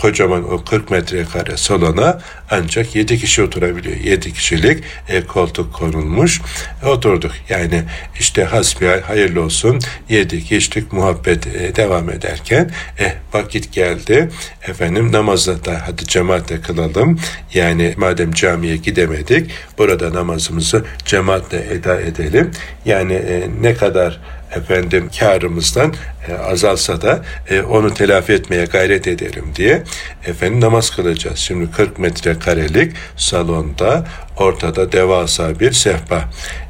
kocaman 0.00 0.52
o 0.52 0.64
40 0.64 0.90
metrekare 0.90 1.56
salona 1.56 2.20
ancak 2.50 2.96
7 2.96 3.18
kişi 3.18 3.42
oturabiliyor. 3.42 3.96
7 3.96 4.32
kişilik 4.32 4.84
e, 5.08 5.20
koltuk 5.20 5.74
konulmuş. 5.74 6.40
Oturduk. 6.86 7.32
Yani 7.48 7.82
işte 8.20 8.44
hasbihal 8.44 9.00
hayırlı 9.00 9.42
olsun. 9.42 9.80
Yedik, 10.08 10.52
içtik, 10.52 10.92
muhabbet 10.92 11.46
e, 11.46 11.76
devam 11.76 12.10
ederken 12.10 12.70
eh 12.98 13.12
vakit 13.32 13.72
geldi. 13.72 14.30
Efendim 14.68 15.12
namazda 15.12 15.64
da 15.64 15.82
hadi 15.86 16.04
cemaatle 16.04 16.60
kılalım. 16.60 17.20
Yani 17.54 17.94
madem 17.96 18.32
camiye 18.32 18.76
gidemedik 18.76 19.50
burada 19.78 20.14
namazımızı 20.14 20.84
cemaatle 21.04 21.66
eda 21.70 22.00
edelim. 22.00 22.50
Yani 22.84 23.12
e, 23.12 23.48
ne 23.60 23.74
kadar 23.74 24.20
efendim 24.56 25.10
karımızdan 25.20 25.94
e, 26.28 26.34
azalsa 26.34 27.02
da 27.02 27.22
e, 27.50 27.60
onu 27.60 27.94
telafi 27.94 28.32
etmeye 28.32 28.64
gayret 28.64 29.06
edelim 29.06 29.44
diye 29.56 29.82
efendim 30.26 30.60
namaz 30.60 30.90
kılacağız. 30.90 31.38
Şimdi 31.38 31.70
40 31.70 31.98
metrekarelik 31.98 32.92
salonda 33.16 34.04
ortada 34.36 34.92
devasa 34.92 35.60
bir 35.60 35.72
sehpa. 35.72 36.24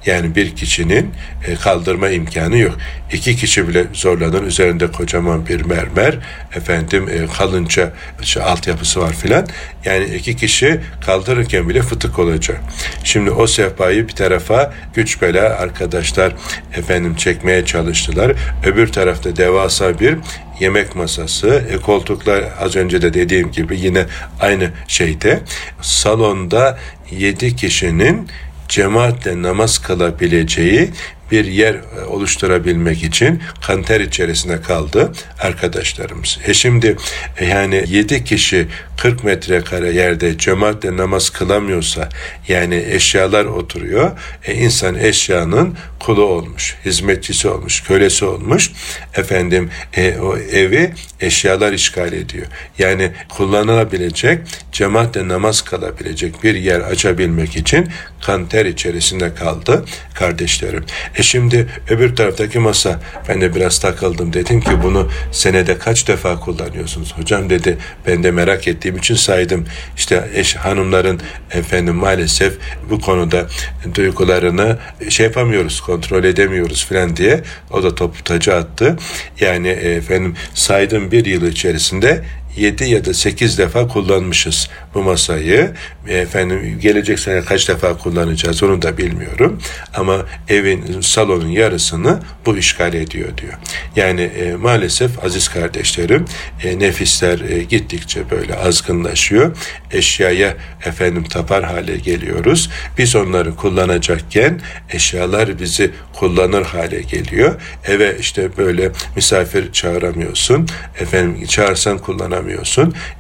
Yani 0.07 0.35
bir 0.35 0.57
kişinin 0.57 1.11
e, 1.47 1.55
kaldırma 1.55 2.09
imkanı 2.09 2.59
yok. 2.59 2.79
İki 3.13 3.37
kişi 3.37 3.69
bile 3.69 3.85
zorlanır. 3.93 4.43
Üzerinde 4.43 4.93
kocaman 4.93 5.47
bir 5.47 5.61
mermer. 5.65 6.19
Efendim 6.57 7.09
e, 7.09 7.27
kalınca 7.27 7.93
işte 8.23 8.43
altyapısı 8.43 9.01
var 9.01 9.13
filan. 9.13 9.47
Yani 9.85 10.05
iki 10.05 10.37
kişi 10.37 10.81
kaldırırken 11.07 11.69
bile 11.69 11.83
fıtık 11.83 12.19
olacak. 12.19 12.61
Şimdi 13.05 13.31
o 13.31 13.47
sehpayı 13.47 14.09
bir 14.09 14.13
tarafa 14.13 14.73
güç 14.95 15.23
bela 15.23 15.43
arkadaşlar 15.43 16.33
efendim 16.77 17.17
çekmeye 17.17 17.65
çalıştılar. 17.75 18.33
Öbür 18.65 18.93
tarafta 18.93 19.37
devasa 19.37 20.01
bir 20.01 20.17
yemek 20.61 20.97
masası, 20.97 21.65
e, 21.71 21.77
koltuklar 21.77 22.45
az 22.61 22.77
önce 22.77 23.03
de 23.03 23.15
dediğim 23.15 23.53
gibi 23.53 23.81
yine 23.81 24.07
aynı 24.41 24.71
şeyde. 24.89 25.41
Salonda 25.81 26.79
yedi 27.11 27.57
kişinin 27.57 28.29
cemaatle 28.69 29.43
namaz 29.43 29.79
kılabileceği 29.79 30.91
bir 31.31 31.45
yer 31.45 31.75
e, 31.75 32.05
oluşturabilmek 32.09 33.03
için 33.03 33.43
kanter 33.67 34.01
içerisinde 34.01 34.61
kaldı 34.61 35.13
arkadaşlarımız. 35.41 36.39
E 36.47 36.55
şimdi 36.55 36.97
e, 37.39 37.47
yani 37.47 37.85
7 37.89 38.25
kişi 38.25 38.69
40 38.97 39.25
metrekare 39.25 39.93
yerde 39.93 40.39
cemaatle 40.39 40.97
namaz 40.97 41.31
kılamıyorsa 41.31 42.09
yani 42.49 42.85
eşyalar 42.91 43.45
oturuyor. 43.45 44.11
E 44.45 44.55
insan 44.55 44.95
eşyanın 44.95 45.77
kulu 46.01 46.25
olmuş, 46.25 46.77
hizmetçisi 46.85 47.49
olmuş, 47.49 47.83
kölesi 47.83 48.25
olmuş. 48.25 48.71
Efendim 49.17 49.71
e, 49.97 50.19
o 50.19 50.37
evi 50.37 50.93
eşyalar 51.21 51.73
işgal 51.73 52.13
ediyor. 52.13 52.47
Yani 52.79 53.13
kullanılabilecek, 53.29 54.39
cemaatle 54.73 55.29
namaz 55.29 55.63
kalabilecek 55.63 56.45
bir 56.45 56.55
yer 56.55 56.81
açabilmek 56.81 57.57
için 57.57 57.89
kanter 58.23 58.67
içerisinde 58.67 59.35
kaldı 59.35 59.85
kardeşlerim. 60.15 60.85
E 61.19 61.23
şimdi 61.23 61.67
öbür 61.91 62.17
taraftaki 62.17 62.59
masa 62.59 63.01
ben 63.29 63.41
de 63.41 63.55
biraz 63.55 63.79
takıldım 63.79 64.33
dedim 64.33 64.61
ki 64.61 64.71
bunu 64.83 65.09
senede 65.33 65.79
kaç 65.79 66.09
defa 66.09 66.41
kullanıyorsunuz? 66.41 67.15
Hocam 67.17 67.51
dedi 67.51 67.79
ben 68.07 68.23
de 68.23 68.31
merak 68.31 68.69
ettiğim 68.69 68.97
için 68.97 69.15
saydım. 69.15 69.67
İşte 69.97 70.31
eş 70.35 70.57
hanımların 70.57 71.21
efendim 71.51 71.95
maalesef 71.95 72.55
bu 72.91 73.01
konuda 73.01 73.47
duygularını 73.95 74.79
şey 75.09 75.27
yapamıyoruz, 75.27 75.81
kontrol 75.81 76.25
edemiyoruz 76.25 76.85
falan 76.85 77.17
diye 77.17 77.43
o 77.71 77.83
da 77.83 77.95
topu 77.95 78.25
tacı 78.25 78.55
attı. 78.55 78.97
Yani 79.41 79.69
efendim 79.69 80.37
saydım 80.55 81.11
bir 81.11 81.27
yıl 81.27 81.47
içerisinde 81.47 82.25
7 82.57 82.85
ya 82.85 83.05
da 83.05 83.15
8 83.15 83.59
defa 83.59 83.89
kullanmışız 83.89 84.69
bu 84.95 85.03
masayı. 85.03 85.73
Efendim 86.09 86.79
gelecek 86.83 87.19
sene 87.19 87.41
kaç 87.41 87.69
defa 87.69 87.99
kullanacağız 87.99 88.63
onu 88.63 88.83
da 88.83 88.99
bilmiyorum. 88.99 89.61
Ama 89.95 90.27
evin 90.49 91.01
salonun 91.01 91.49
yarısını 91.49 92.21
bu 92.47 92.57
işgal 92.57 92.95
ediyor 92.95 93.29
diyor. 93.39 93.53
Yani 93.97 94.21
e, 94.21 94.55
maalesef 94.55 95.25
aziz 95.25 95.49
kardeşlerim 95.49 96.25
e, 96.65 96.79
nefisler 96.79 97.41
e, 97.41 97.63
gittikçe 97.63 98.31
böyle 98.31 98.55
azgınlaşıyor. 98.57 99.57
Eşyaya 99.91 100.55
efendim 100.85 101.25
tapar 101.25 101.65
hale 101.65 101.97
geliyoruz. 101.97 102.71
Biz 102.99 103.17
onları 103.17 103.57
kullanacakken 103.57 104.61
eşyalar 104.91 105.59
bizi 105.59 105.91
kullanır 106.13 106.63
hale 106.63 107.01
geliyor. 107.01 107.61
Eve 107.87 108.17
işte 108.21 108.57
böyle 108.57 108.91
misafir 109.17 109.73
çağıramıyorsun. 109.73 110.69
Efendim 111.01 111.47
çağırsan 111.47 111.99
kullanamıyorsun. 111.99 112.44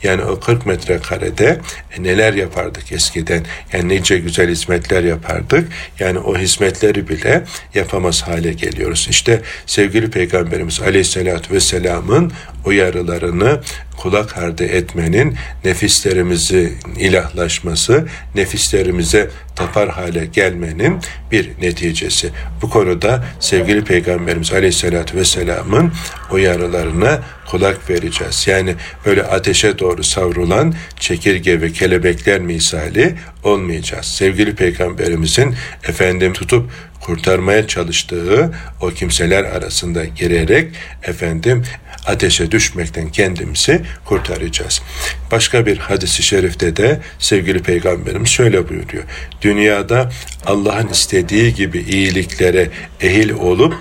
Yani 0.02 0.22
o 0.22 0.40
40 0.40 0.66
metrekarede 0.66 1.60
e, 1.98 2.02
neler 2.02 2.32
yapardık 2.34 2.92
eskiden? 2.92 3.44
Yani 3.72 3.88
nice 3.88 4.18
güzel 4.18 4.50
hizmetler 4.50 5.04
yapardık. 5.04 5.68
Yani 5.98 6.18
o 6.18 6.36
hizmetleri 6.38 7.08
bile 7.08 7.44
yapamaz 7.74 8.22
hale 8.22 8.52
geliyoruz. 8.52 9.06
İşte 9.10 9.42
sevgili 9.66 10.10
Peygamberimiz 10.10 10.80
Aleyhisselatü 10.80 11.54
Vesselam'ın 11.54 12.32
uyarılarını 12.64 13.60
kulak 13.96 14.38
ardı 14.38 14.64
etmenin 14.64 15.36
nefislerimizi 15.64 16.72
ilahlaşması, 16.98 18.08
nefislerimize 18.34 19.30
tapar 19.56 19.88
hale 19.88 20.26
gelmenin 20.26 21.00
bir 21.30 21.50
neticesi. 21.60 22.30
Bu 22.62 22.70
konuda 22.70 23.24
sevgili 23.40 23.84
Peygamberimiz 23.84 24.52
Aleyhisselatü 24.52 25.16
Vesselam'ın 25.16 25.92
uyarılarına 26.30 27.20
kulak 27.46 27.90
vereceğiz. 27.90 28.46
Yani 28.46 28.74
böyle 29.06 29.22
ateşe 29.22 29.78
doğru 29.78 30.04
savrulan 30.04 30.74
çekirge 31.00 31.60
ve 31.60 31.72
kelebekler 31.72 32.40
misali 32.40 33.14
olmayacağız. 33.42 34.06
Sevgili 34.06 34.54
Peygamberimizin 34.54 35.54
efendim 35.88 36.32
tutup 36.32 36.70
kurtarmaya 37.04 37.66
çalıştığı 37.66 38.50
o 38.80 38.90
kimseler 38.90 39.44
arasında 39.44 40.04
girerek 40.04 40.72
efendim 41.02 41.62
ateşe 42.06 42.50
düşmekten 42.50 43.08
kendimizi 43.08 43.82
kurtaracağız. 44.04 44.82
Başka 45.30 45.66
bir 45.66 45.78
hadisi 45.78 46.22
şerifte 46.22 46.76
de 46.76 47.00
sevgili 47.18 47.62
peygamberimiz 47.62 48.28
şöyle 48.28 48.68
buyuruyor. 48.68 49.04
Dünyada 49.42 50.10
Allah'ın 50.46 50.88
istediği 50.88 51.54
gibi 51.54 51.78
iyiliklere 51.78 52.68
ehil 53.00 53.30
olup 53.30 53.74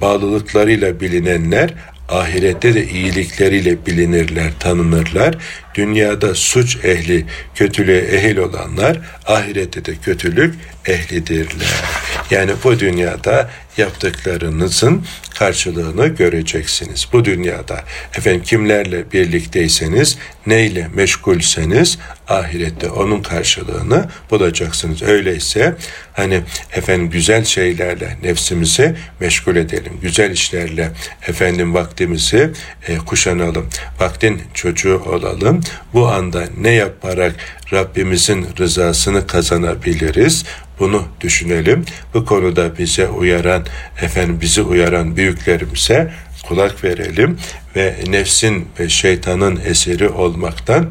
bağlılıklarıyla 0.00 1.00
bilinenler 1.00 1.74
ahirette 2.08 2.74
de 2.74 2.88
iyilikleriyle 2.88 3.86
bilinirler, 3.86 4.52
tanınırlar. 4.60 5.36
Dünyada 5.78 6.34
suç 6.34 6.76
ehli, 6.84 7.26
kötülüğe 7.54 8.00
ehil 8.00 8.36
olanlar 8.36 8.98
ahirette 9.26 9.84
de 9.84 9.96
kötülük 9.96 10.54
ehlidirler. 10.86 11.82
Yani 12.30 12.52
bu 12.64 12.78
dünyada 12.78 13.50
yaptıklarınızın 13.76 15.04
karşılığını 15.38 16.06
göreceksiniz. 16.08 17.08
Bu 17.12 17.24
dünyada 17.24 17.84
efendim 18.14 18.42
kimlerle 18.42 19.12
birlikteyseniz, 19.12 20.18
neyle 20.46 20.88
meşgulseniz 20.94 21.98
ahirette 22.28 22.90
onun 22.90 23.22
karşılığını 23.22 24.08
bulacaksınız. 24.30 25.02
Öyleyse 25.02 25.76
hani 26.12 26.40
efendim 26.72 27.10
güzel 27.10 27.44
şeylerle 27.44 28.16
nefsimizi 28.22 28.96
meşgul 29.20 29.56
edelim. 29.56 29.92
Güzel 30.02 30.30
işlerle 30.30 30.90
efendim 31.28 31.74
vaktimizi 31.74 32.50
e, 32.88 32.98
kuşanalım. 32.98 33.68
Vaktin 34.00 34.42
çocuğu 34.54 35.02
olalım. 35.06 35.60
Bu 35.94 36.08
anda 36.08 36.44
ne 36.60 36.70
yaparak 36.70 37.34
Rabbimizin 37.72 38.46
rızasını 38.58 39.26
kazanabiliriz? 39.26 40.44
Bunu 40.78 41.04
düşünelim. 41.20 41.84
Bu 42.14 42.24
konuda 42.24 42.78
bize 42.78 43.08
uyaran, 43.08 43.66
efendim 44.02 44.38
bizi 44.40 44.62
uyaran 44.62 45.16
büyüklerimize 45.16 46.12
kulak 46.48 46.84
verelim 46.84 47.38
ve 47.76 47.94
nefsin 48.08 48.68
ve 48.80 48.88
şeytanın 48.88 49.60
eseri 49.64 50.08
olmaktan 50.08 50.86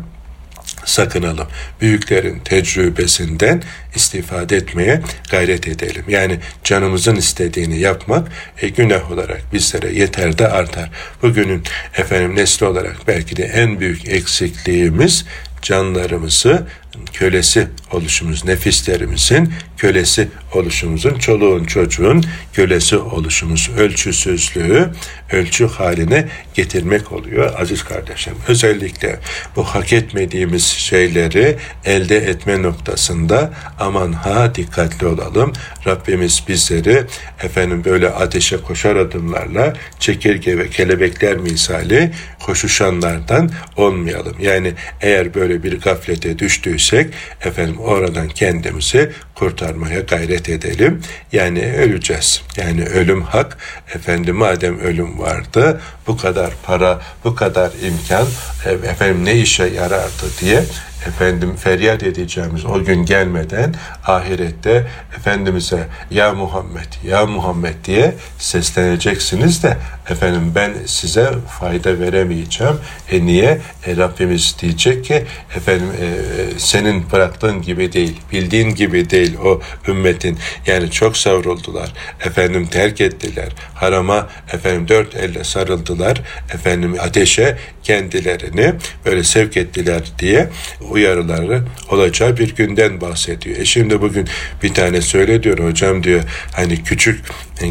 sakınalım. 0.90 1.48
Büyüklerin 1.82 2.40
tecrübesinden 2.40 3.64
istifade 3.96 4.56
etmeye 4.56 5.02
gayret 5.32 5.68
edelim. 5.68 6.04
Yani 6.08 6.40
canımızın 6.64 7.16
istediğini 7.16 7.80
yapmak 7.80 8.28
e, 8.62 8.70
günah 8.70 9.12
olarak 9.12 9.42
bizlere 9.54 9.94
yeter 9.94 10.38
de 10.38 10.48
artar. 10.48 10.90
Bugünün 11.22 11.64
efendim 11.98 12.36
nesli 12.36 12.66
olarak 12.66 12.96
belki 13.08 13.38
de 13.38 13.44
en 13.44 13.80
büyük 13.80 14.08
eksikliğimiz 14.10 15.26
canlarımızı 15.62 16.68
kölesi 17.14 17.68
oluşumuz, 17.92 18.46
nefislerimizin 18.46 19.54
kölesi 19.78 20.28
oluşumuzun, 20.54 21.20
çoluğun 21.20 21.64
çocuğun 21.64 22.26
kölesi 22.54 22.98
oluşumuz, 22.98 23.70
ölçüsüzlüğü 23.78 24.90
ölçü 25.32 25.68
haline 25.68 26.28
getirmek 26.54 27.12
oluyor 27.12 27.60
aziz 27.60 27.84
kardeşlerim. 27.84 28.40
Özellikle 28.48 29.20
bu 29.56 29.64
hak 29.64 29.94
etmediğimiz 29.94 30.64
şeyleri 30.66 31.58
elde 31.86 32.18
etme 32.18 32.62
noktasında 32.62 33.54
aman 33.80 34.14
ha 34.14 34.56
dikkatli 34.56 35.08
olalım. 35.08 35.54
Rabbimiz 35.88 36.44
bizleri 36.48 37.04
efendim 37.44 37.84
böyle 37.86 38.10
ateşe 38.10 38.58
koşar 38.58 38.96
adımlarla 38.96 39.74
çekirge 40.00 40.58
ve 40.58 40.70
kelebekler 40.70 41.38
misali 41.38 42.12
koşuşanlardan 42.40 43.52
olmayalım. 43.78 44.36
Yani 44.40 44.74
eğer 45.02 45.34
böyle 45.34 45.64
bir 45.64 45.80
gaflete 45.80 46.40
düştüysek 46.88 47.14
efendim 47.42 47.80
oradan 47.80 48.30
kendimizi 48.30 49.12
kurtarmaya 49.40 50.00
gayret 50.00 50.50
edelim. 50.50 51.02
Yani 51.32 51.74
öleceğiz. 51.74 52.42
Yani 52.58 52.86
ölüm 52.86 53.22
hak. 53.22 53.58
Efendim 53.96 54.36
madem 54.36 54.80
ölüm 54.80 55.20
vardı 55.20 55.82
bu 56.08 56.18
kadar 56.18 56.54
para, 56.64 57.02
bu 57.24 57.36
kadar 57.36 57.72
imkan 57.88 58.28
efendim 58.66 59.26
ne 59.26 59.36
işe 59.36 59.64
yarardı 59.64 60.26
diye 60.42 60.64
efendim 61.08 61.56
feryat 61.56 62.04
edeceğimiz 62.04 62.66
o 62.66 62.84
gün 62.84 63.06
gelmeden 63.06 63.76
ahirette 64.06 64.88
Efendimiz'e 65.18 65.88
ya 66.12 66.34
Muhammed 66.34 66.94
ya 67.04 67.26
Muhammed 67.26 67.86
diye 67.86 68.16
sesleneceksiniz 68.40 69.64
de 69.64 69.78
efendim 70.10 70.52
ben 70.56 70.74
size 70.86 71.32
fayda 71.60 72.00
veremeyeceğim. 72.00 72.76
E 73.12 73.26
niye? 73.26 73.62
E 73.86 73.98
Rabbimiz 73.98 74.56
diyecek 74.62 75.06
ki 75.06 75.26
efendim 75.56 75.88
e, 76.02 76.60
senin 76.60 77.12
bıraktığın 77.12 77.62
gibi 77.62 77.94
değil, 77.94 78.22
bildiğin 78.32 78.70
gibi 78.70 79.10
değil 79.10 79.27
o 79.36 79.62
ümmetin. 79.88 80.38
Yani 80.68 80.92
çok 80.92 81.18
savruldular. 81.18 81.94
Efendim 82.26 82.68
terk 82.68 83.02
ettiler. 83.02 83.50
Harama 83.76 84.30
efendim 84.54 84.88
dört 84.88 85.16
elle 85.16 85.44
sarıldılar. 85.44 86.22
Efendim 86.54 86.96
ateşe 87.00 87.58
kendilerini 87.84 88.74
böyle 89.06 89.24
sevk 89.24 89.58
ettiler 89.58 90.02
diye 90.20 90.50
uyarıları 90.92 91.64
olacağı 91.90 92.38
bir 92.38 92.56
günden 92.56 93.02
bahsediyor. 93.02 93.58
E 93.58 93.66
şimdi 93.66 94.02
bugün 94.02 94.28
bir 94.64 94.74
tane 94.74 95.02
söyle 95.02 95.44
diyor 95.44 95.60
hocam 95.60 96.04
diyor 96.04 96.24
hani 96.52 96.84
küçük 96.84 97.26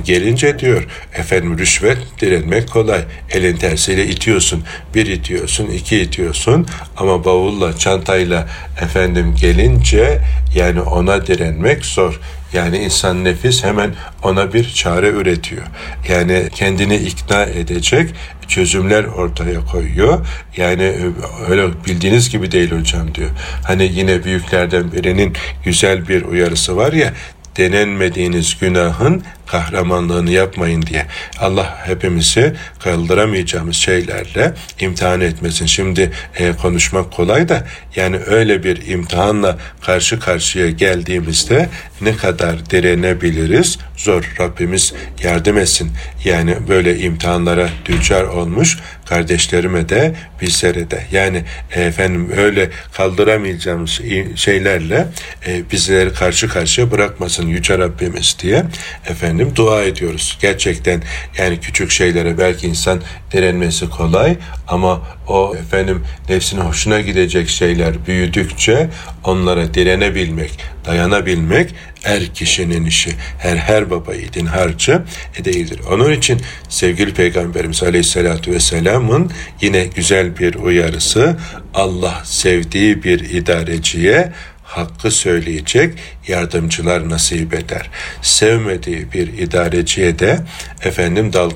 gelince 0.05 0.59
diyor 0.59 0.87
efendim 1.15 1.59
rüşvet 1.59 1.99
direnmek 2.21 2.71
kolay. 2.71 3.01
Elin 3.31 3.57
tersiyle 3.57 4.07
itiyorsun. 4.07 4.65
Bir 4.95 5.07
itiyorsun, 5.07 5.67
iki 5.67 6.01
itiyorsun 6.01 6.67
ama 6.97 7.25
bavulla, 7.25 7.79
çantayla 7.79 8.49
efendim 8.83 9.35
gelince 9.41 10.21
yani 10.57 10.81
ona 10.81 11.27
direnmek 11.27 11.85
zor. 11.85 12.21
Yani 12.53 12.79
insan 12.79 13.25
nefis 13.25 13.65
hemen 13.65 13.95
ona 14.23 14.53
bir 14.53 14.73
çare 14.75 15.09
üretiyor. 15.09 15.63
Yani 16.09 16.49
kendini 16.55 16.97
ikna 16.97 17.43
edecek 17.43 18.11
çözümler 18.49 19.05
ortaya 19.05 19.65
koyuyor. 19.65 20.27
Yani 20.57 20.83
e, 20.83 21.05
öyle 21.49 21.85
bildiğiniz 21.87 22.31
gibi 22.31 22.53
değil 22.53 22.71
hocam 22.71 23.15
diyor. 23.15 23.31
Hani 23.65 23.91
yine 23.95 24.25
büyüklerden 24.25 24.93
birinin 24.93 25.33
güzel 25.65 26.09
bir 26.09 26.23
uyarısı 26.23 26.77
var 26.77 26.93
ya 26.93 27.13
denenmediğiniz 27.57 28.59
günahın 28.61 29.23
kahramanlığını 29.47 30.31
yapmayın 30.31 30.83
diye. 30.83 31.07
Allah 31.39 31.87
hepimizi 31.87 32.55
kaldıramayacağımız 32.81 33.77
şeylerle 33.77 34.55
imtihan 34.81 35.21
etmesin. 35.21 35.67
Şimdi 35.67 36.11
e, 36.39 36.53
konuşmak 36.53 37.13
kolay 37.13 37.49
da 37.49 37.67
yani 37.97 38.17
öyle 38.27 38.63
bir 38.63 38.87
imtihanla 38.87 39.59
karşı 39.83 40.21
karşıya 40.21 40.71
geldiğimizde 40.71 41.69
ne 42.01 42.17
kadar 42.17 42.71
direnebiliriz? 42.71 43.79
Zor. 43.97 44.35
Rabbimiz 44.41 44.95
yardım 45.23 45.59
etsin. 45.59 45.91
Yani 46.25 46.57
böyle 46.69 46.99
imtihanlara 46.99 47.69
düçar 47.85 48.25
olmuş 48.25 48.79
kardeşlerime 49.07 49.89
de 49.89 50.15
bizlere 50.41 50.91
de. 50.91 51.03
Yani 51.13 51.45
e, 51.75 51.83
efendim 51.83 52.33
öyle 52.37 52.71
kaldıramayacağımız 52.93 54.01
şeylerle 54.35 55.07
e, 55.47 55.71
bizleri 55.71 56.13
karşı 56.13 56.49
karşıya 56.49 56.91
bırakmasın 56.91 57.47
Yüce 57.47 57.79
Rabbimiz 57.79 58.37
diye 58.43 58.65
efendim 59.07 59.36
dua 59.57 59.83
ediyoruz. 59.83 60.39
Gerçekten 60.43 61.03
yani 61.39 61.61
küçük 61.61 61.91
şeylere 61.91 62.39
belki 62.39 62.67
insan 62.67 63.03
direnmesi 63.33 63.91
kolay 63.91 64.37
ama 64.69 65.03
o 65.29 65.57
efendim 65.57 66.03
nefsine 66.29 66.61
hoşuna 66.61 67.01
gidecek 67.01 67.49
şeyler 67.49 68.07
büyüdükçe 68.07 68.89
onlara 69.25 69.75
direnebilmek, 69.75 70.59
dayanabilmek 70.87 71.75
er 72.05 72.27
kişinin 72.35 72.85
işi. 72.85 73.11
Her 73.39 73.57
her 73.57 73.91
baba 73.91 74.15
yiğidin 74.15 74.47
harcı 74.47 75.03
e 75.37 75.45
değildir. 75.45 75.81
Onun 75.91 76.13
için 76.13 76.41
sevgili 76.69 77.15
Peygamberimiz 77.15 77.83
Aleyhisselatü 77.83 78.53
Vesselam'ın 78.53 79.31
yine 79.61 79.85
güzel 79.85 80.39
bir 80.39 80.55
uyarısı 80.55 81.37
Allah 81.75 82.23
sevdiği 82.25 83.03
bir 83.03 83.21
idareciye 83.21 84.33
hakkı 84.77 85.11
söyleyecek 85.11 85.95
yardımcılar 86.29 87.11
nasip 87.11 87.55
eder. 87.55 87.91
Sevmediği 88.23 89.13
bir 89.13 89.39
idareciye 89.39 90.19
de 90.19 90.39
efendim 90.85 91.33
dal 91.33 91.51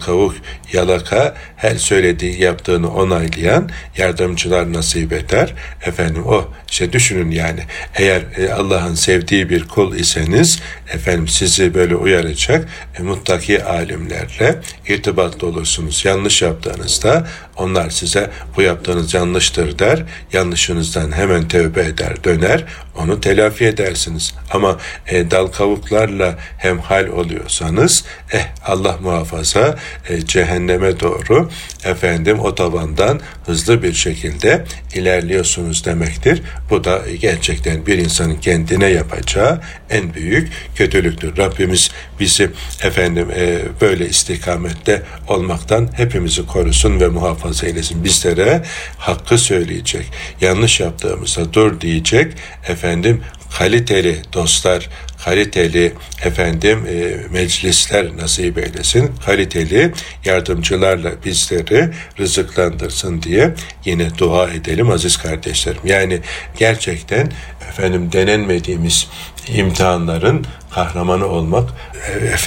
yalaka 0.73 1.35
her 1.57 1.75
söylediği 1.75 2.43
yaptığını 2.43 2.95
onaylayan 2.95 3.71
yardımcılar 3.97 4.73
nasip 4.73 5.13
eder. 5.13 5.55
Efendim 5.87 6.23
o 6.27 6.49
işte 6.71 6.93
düşünün 6.93 7.31
yani 7.31 7.61
eğer 7.95 8.23
e, 8.39 8.53
Allah'ın 8.53 8.95
sevdiği 8.95 9.51
bir 9.51 9.69
kul 9.69 9.97
iseniz 9.97 10.61
efendim 10.93 11.29
sizi 11.29 11.75
böyle 11.75 11.97
uyaracak 11.97 12.69
e, 12.99 13.03
muttaki 13.03 13.65
alimlerle 13.65 14.61
irtibatlı 14.89 15.47
olursunuz. 15.47 16.05
Yanlış 16.05 16.43
yaptığınızda 16.43 17.29
onlar 17.61 17.91
size 17.91 18.31
bu 18.57 18.63
yaptığınız 18.63 19.15
yanlıştır 19.15 19.79
der. 19.79 20.03
Yanlışınızdan 20.33 21.13
hemen 21.13 21.49
tövbe 21.49 21.81
eder, 21.81 22.25
döner. 22.25 22.65
Onu 22.97 23.21
telafi 23.21 23.65
edersiniz. 23.65 24.35
Ama 24.51 24.79
e, 25.07 25.31
dal 25.31 25.47
kavuklarla 25.47 26.39
hemhal 26.59 27.07
oluyorsanız 27.07 28.05
eh 28.33 28.47
Allah 28.65 28.97
muhafaza 29.03 29.79
e, 30.09 30.27
cehenneme 30.27 31.01
doğru 31.01 31.51
efendim 31.85 32.39
o 32.41 32.55
tavandan 32.55 33.21
hızlı 33.47 33.83
bir 33.83 33.93
şekilde 33.93 34.65
ilerliyorsunuz 34.95 35.85
demektir. 35.85 36.43
Bu 36.71 36.85
da 36.85 37.03
gerçekten 37.21 37.87
bir 37.87 37.99
insanın 37.99 38.37
kendine 38.37 38.87
yapacağı 38.87 39.61
en 39.91 40.15
büyük 40.15 40.53
kötülüktür. 40.75 41.37
Rabbimiz 41.37 41.91
bizi 42.21 42.51
efendim 42.83 43.29
e, 43.37 43.59
böyle 43.81 44.09
istikamette 44.09 45.03
olmaktan 45.29 45.89
hepimizi 45.97 46.47
korusun 46.47 47.01
ve 47.01 47.09
muhafaza 47.09 47.50
eylesin. 47.65 48.05
Bizlere 48.05 48.63
hakkı 48.99 49.39
söyleyecek, 49.39 50.07
yanlış 50.41 50.81
yaptığımızda 50.81 51.53
dur 51.53 51.81
diyecek, 51.81 52.33
efendim 52.69 53.23
kaliteli 53.59 54.23
dostlar, 54.33 54.89
kaliteli 55.25 55.93
efendim 56.25 56.87
e, 56.89 57.17
meclisler 57.31 58.17
nasip 58.17 58.59
eylesin. 58.59 59.11
Kaliteli 59.27 59.93
yardımcılarla 60.25 61.13
bizleri 61.25 61.91
rızıklandırsın 62.19 63.23
diye 63.23 63.55
yine 63.85 64.19
dua 64.19 64.49
edelim 64.49 64.91
aziz 64.91 65.17
kardeşlerim. 65.17 65.81
Yani 65.85 66.21
gerçekten 66.59 67.33
efendim 67.69 68.13
denenmediğimiz 68.13 69.09
imtihanların 69.49 70.47
kahramanı 70.75 71.27
olmak 71.27 71.71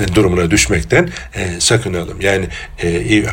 e, 0.02 0.16
durumuna 0.16 0.52
düşmekten 0.52 1.10
e, 1.36 1.60
sakınalım. 1.60 2.22
Yani 2.22 2.46
e, 2.84 3.24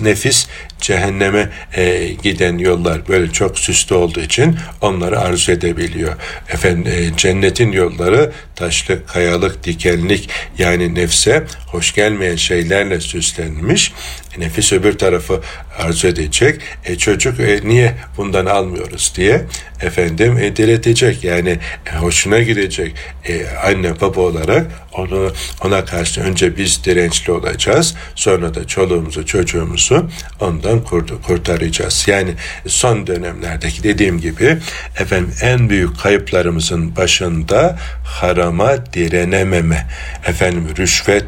nefis 0.00 0.46
cehenneme 0.80 1.50
e, 1.76 2.08
giden 2.22 2.58
yollar 2.58 3.08
böyle 3.08 3.32
çok 3.32 3.58
süslü 3.58 3.94
olduğu 3.94 4.20
için 4.20 4.56
onları 4.80 5.20
arzu 5.20 5.52
edebiliyor. 5.52 6.14
Efendim 6.48 6.92
e, 6.92 7.16
cennetin 7.16 7.72
yolları 7.72 8.32
taşlık, 8.56 9.08
kayalık, 9.08 9.64
dikenlik 9.64 10.30
yani 10.58 10.94
nefse 10.94 11.44
hoş 11.66 11.94
gelmeyen 11.94 12.36
şeylerle 12.36 13.00
süslenmiş. 13.00 13.92
Nefis 14.38 14.72
öbür 14.72 14.98
tarafı 14.98 15.40
arzu 15.78 16.08
edecek. 16.08 16.60
E, 16.84 16.98
çocuk 16.98 17.40
e, 17.40 17.60
niye 17.64 17.94
bundan 18.16 18.46
almıyoruz 18.46 19.12
diye 19.16 19.44
efendim 19.80 20.38
e, 20.38 20.56
diretecek. 20.56 21.24
Yani 21.24 21.58
e, 21.86 21.96
hoşuna 21.96 22.38
gidecek. 22.40 22.94
E, 23.24 23.46
anne 23.46 24.00
baba 24.00 24.20
olarak 24.20 24.66
onu 24.92 25.32
ona 25.64 25.84
karşı 25.84 26.20
önce 26.20 26.56
biz 26.56 26.84
dirençli 26.84 27.32
olacağız. 27.32 27.94
Sonra 28.14 28.54
da 28.54 28.66
çoluğumuzu 28.66 29.26
çocuğumuzu 29.26 30.10
ondan 30.40 30.84
kurdu, 30.84 31.22
kurtaracağız. 31.22 32.04
Yani 32.08 32.30
son 32.66 33.06
dönemlerdeki 33.06 33.82
dediğim 33.82 34.20
gibi 34.20 34.58
efendim 34.98 35.34
en 35.42 35.70
büyük 35.70 36.00
kayıplarımızın 36.00 36.96
başında 36.96 37.78
harama 38.04 38.86
direnememe, 38.92 39.86
efendim 40.26 40.68
rüşvet 40.78 41.24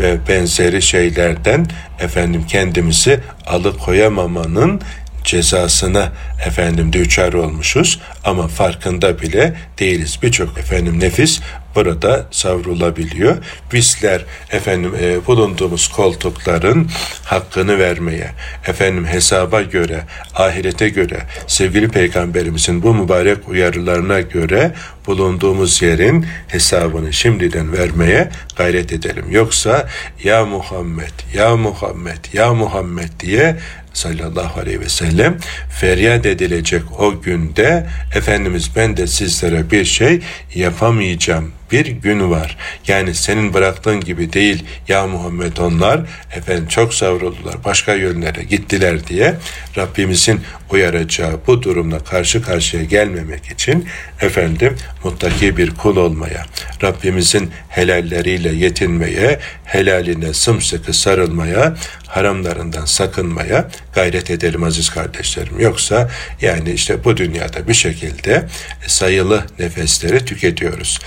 ve 0.00 0.18
benzeri 0.28 0.82
şeylerden 0.82 1.66
efendim 2.00 2.44
kendimizi 2.48 3.20
alıkoyamamanın 3.46 4.80
cezasına 5.24 6.12
efendim 6.46 6.92
düçar 6.92 7.32
olmuşuz 7.32 8.00
ama 8.24 8.48
farkında 8.48 9.20
bile 9.20 9.54
değiliz. 9.78 10.18
Birçok 10.22 10.58
efendim 10.58 11.00
nefis 11.00 11.40
burada 11.74 12.26
savrulabiliyor. 12.30 13.36
Bizler 13.72 14.24
efendim 14.50 14.94
e, 15.00 15.26
bulunduğumuz 15.26 15.88
koltukların 15.88 16.90
hakkını 17.24 17.78
vermeye, 17.78 18.30
efendim 18.66 19.06
hesaba 19.06 19.62
göre, 19.62 20.00
ahirete 20.34 20.88
göre, 20.88 21.18
sevgili 21.46 21.88
peygamberimizin 21.88 22.82
bu 22.82 22.94
mübarek 22.94 23.48
uyarılarına 23.48 24.20
göre 24.20 24.72
bulunduğumuz 25.06 25.82
yerin 25.82 26.26
hesabını 26.48 27.12
şimdiden 27.12 27.72
vermeye 27.72 28.30
gayret 28.56 28.92
edelim. 28.92 29.24
Yoksa 29.30 29.88
ya 30.24 30.44
Muhammed, 30.44 31.34
ya 31.34 31.56
Muhammed, 31.56 32.24
ya 32.32 32.54
Muhammed 32.54 33.20
diye 33.20 33.56
sallallahu 33.92 34.60
aleyhi 34.60 34.80
ve 34.80 34.88
sellem 34.88 35.38
feryat 35.80 36.26
reddedilecek 36.30 36.82
o 36.98 37.20
günde 37.20 37.86
Efendimiz 38.14 38.70
ben 38.76 38.96
de 38.96 39.06
sizlere 39.06 39.70
bir 39.70 39.84
şey 39.84 40.20
yapamayacağım 40.54 41.52
bir 41.72 41.86
gün 41.86 42.30
var. 42.30 42.56
Yani 42.86 43.14
senin 43.14 43.54
bıraktığın 43.54 44.00
gibi 44.00 44.32
değil 44.32 44.64
ya 44.88 45.06
Muhammed 45.06 45.56
onlar 45.56 46.00
efendim 46.36 46.66
çok 46.68 46.94
savruldular 46.94 47.64
başka 47.64 47.94
yönlere 47.94 48.42
gittiler 48.42 49.06
diye 49.06 49.34
Rabbimizin 49.76 50.40
uyaracağı 50.70 51.40
bu 51.46 51.62
durumla 51.62 52.04
karşı 52.04 52.42
karşıya 52.42 52.84
gelmemek 52.84 53.46
için 53.46 53.86
efendim 54.20 54.76
muttaki 55.04 55.56
bir 55.56 55.70
kul 55.70 55.96
olmaya, 55.96 56.46
Rabbimizin 56.82 57.50
helalleriyle 57.68 58.48
yetinmeye, 58.48 59.40
helaline 59.64 60.34
sımsıkı 60.34 60.92
sarılmaya, 60.92 61.74
haramlarından 62.06 62.84
sakınmaya 62.84 63.68
gayret 63.94 64.30
edelim 64.30 64.64
aziz 64.64 64.90
kardeşlerim. 64.90 65.60
Yoksa 65.60 66.10
yani 66.40 66.70
işte 66.70 67.04
bu 67.04 67.16
dünyada 67.16 67.68
bir 67.68 67.74
şekilde 67.74 68.46
sayılı 68.86 69.44
nefesleri 69.58 70.24
tüketiyoruz. 70.24 70.98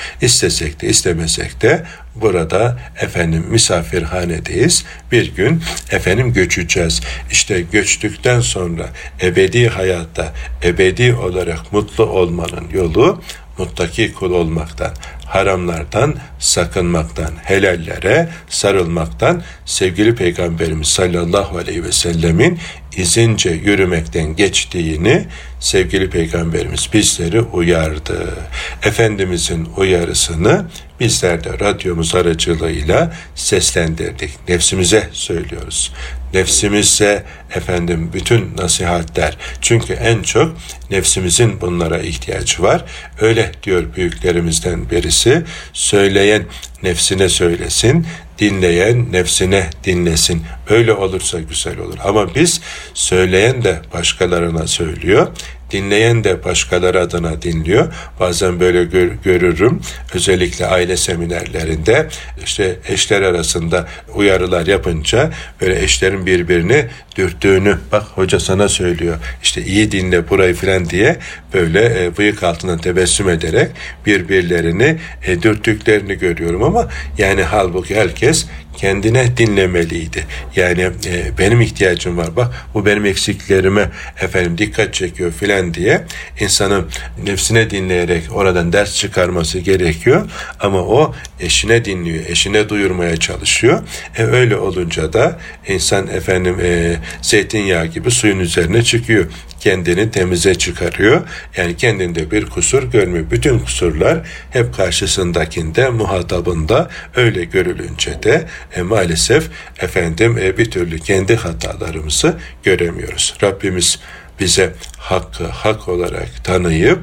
İstesek 0.54 0.82
de 0.82 0.88
istemesek 0.88 1.62
de 1.62 1.84
burada 2.16 2.78
efendim 3.00 3.46
misafirhanedeyiz. 3.50 4.86
Bir 5.12 5.36
gün 5.36 5.62
efendim 5.92 6.34
göçeceğiz. 6.34 7.02
İşte 7.32 7.62
göçtükten 7.62 8.40
sonra 8.40 8.90
ebedi 9.22 9.68
hayatta 9.68 10.34
ebedi 10.64 11.14
olarak 11.14 11.74
mutlu 11.74 12.06
olmanın 12.06 12.68
yolu 12.74 13.22
muttaki 13.58 14.14
kul 14.14 14.32
olmaktan, 14.32 14.92
haramlardan 15.26 16.16
sakınmaktan, 16.40 17.32
helallere 17.44 18.30
sarılmaktan 18.50 19.44
sevgili 19.66 20.16
Peygamberimiz 20.16 20.88
sallallahu 20.88 21.58
aleyhi 21.58 21.84
ve 21.84 21.92
sellemin 21.92 22.60
izince 22.98 23.50
yürümekten 23.50 24.36
geçtiğini 24.36 25.26
sevgili 25.60 26.10
Peygamberimiz 26.10 26.90
bizleri 26.94 27.42
uyardı. 27.42 28.36
Efendimizin 28.84 29.70
uyarısını 29.78 30.66
bizler 31.04 31.44
de 31.44 31.60
radyomuz 31.60 32.16
aracılığıyla 32.16 33.14
seslendirdik. 33.36 34.50
Nefsimize 34.50 35.10
söylüyoruz. 35.12 35.94
Nefsimize 36.34 37.24
efendim 37.56 38.10
bütün 38.14 38.58
nasihatler. 38.58 39.38
Çünkü 39.62 39.94
en 39.94 40.22
çok 40.24 40.58
nefsimizin 40.92 41.62
bunlara 41.62 42.00
ihtiyacı 42.00 42.64
var. 42.64 42.86
Öyle 43.22 43.52
diyor 43.64 43.96
büyüklerimizden 43.96 44.90
birisi. 44.90 45.44
Söyleyen 45.74 46.44
nefsine 46.84 47.30
söylesin, 47.30 48.08
dinleyen 48.40 49.12
nefsine 49.12 49.70
dinlesin. 49.84 50.44
Öyle 50.70 50.94
olursa 50.94 51.40
güzel 51.40 51.78
olur. 51.78 51.98
Ama 52.04 52.36
biz 52.36 52.62
söyleyen 52.94 53.64
de 53.64 53.82
başkalarına 53.94 54.68
söylüyor, 54.68 55.28
dinleyen 55.74 56.24
de 56.24 56.44
başkaları 56.44 57.00
adına 57.02 57.42
dinliyor. 57.42 57.94
Bazen 58.20 58.60
böyle 58.60 58.84
gör, 58.84 59.12
görürüm. 59.24 59.82
Özellikle 60.14 60.66
aile 60.66 60.98
seminerlerinde 60.98 62.08
işte 62.46 62.76
eşler 62.88 63.22
arasında 63.22 63.88
uyarılar 64.16 64.68
yapınca 64.68 65.32
böyle 65.62 65.84
eşlerin 65.84 66.26
birbirini 66.26 66.86
dürttüğünü 67.16 67.78
bak 67.92 68.04
hoca 68.04 68.40
sana 68.40 68.70
söylüyor. 68.70 69.18
İşte 69.44 69.62
iyi 69.62 69.92
dinle 69.92 70.30
burayı 70.30 70.54
filan 70.54 70.90
diye 70.90 71.18
böyle 71.54 72.06
e, 72.06 72.18
bıyık 72.18 72.44
altından 72.44 72.78
tebessüm 72.78 73.30
ederek 73.30 73.72
birbirlerini 74.06 74.98
e, 75.28 75.42
dürttüklerini 75.42 76.18
görüyorum 76.18 76.64
ama 76.64 76.88
yani 77.18 77.44
halbuki 77.44 77.96
herkes 77.96 78.46
kendine 78.78 79.38
dinlemeliydi. 79.38 80.26
Yani 80.56 80.82
e, 80.82 81.38
benim 81.38 81.62
ihtiyacım 81.62 82.18
var 82.18 82.36
bak 82.36 82.54
bu 82.74 82.86
benim 82.86 83.06
eksiklerime 83.06 83.90
efendim 84.22 84.58
dikkat 84.58 84.94
çekiyor 84.94 85.32
filan 85.32 85.74
diye 85.74 86.04
insanın 86.40 86.90
nefsine 87.24 87.70
dinleyerek 87.70 88.24
oradan 88.32 88.74
ders 88.74 88.96
çıkarması 88.96 89.60
gerekiyor 89.60 90.30
ama 90.60 90.80
o 90.80 91.16
eşine 91.40 91.86
dinliyor, 91.86 92.26
eşine 92.28 92.70
duyurmaya 92.70 93.18
çalışıyor. 93.18 93.84
E, 94.18 94.24
öyle 94.24 94.56
olunca 94.56 95.14
da 95.14 95.40
insan 95.68 96.08
efendim 96.08 96.58
e, 96.64 96.96
zeytinyağı 97.22 97.86
gibi 97.86 98.12
suyun 98.12 98.40
üzerine 98.40 98.84
çıkıyor. 98.84 99.26
Kendini 99.64 100.12
temize 100.12 100.56
çıkarıyor. 100.56 101.22
Yani 101.58 101.78
kendinde 101.78 102.32
bir 102.32 102.46
kusur 102.46 102.84
görmüyor. 102.84 103.26
Bütün 103.32 103.60
kusurlar 103.60 104.20
hep 104.50 104.76
karşısındakinde, 104.76 105.90
muhatabında 105.90 106.90
öyle 107.16 107.44
görülünce 107.44 108.24
de 108.24 108.48
e, 108.76 108.82
maalesef 108.82 109.50
efendim 109.80 110.38
e, 110.38 110.58
bir 110.58 110.72
türlü 110.72 111.00
kendi 111.00 111.36
hatalarımızı 111.36 112.38
göremiyoruz. 112.64 113.34
Rabbimiz 113.44 114.00
bize 114.40 114.74
hakkı 114.98 115.48
hak 115.48 115.88
olarak 115.88 116.44
tanıyıp 116.44 117.00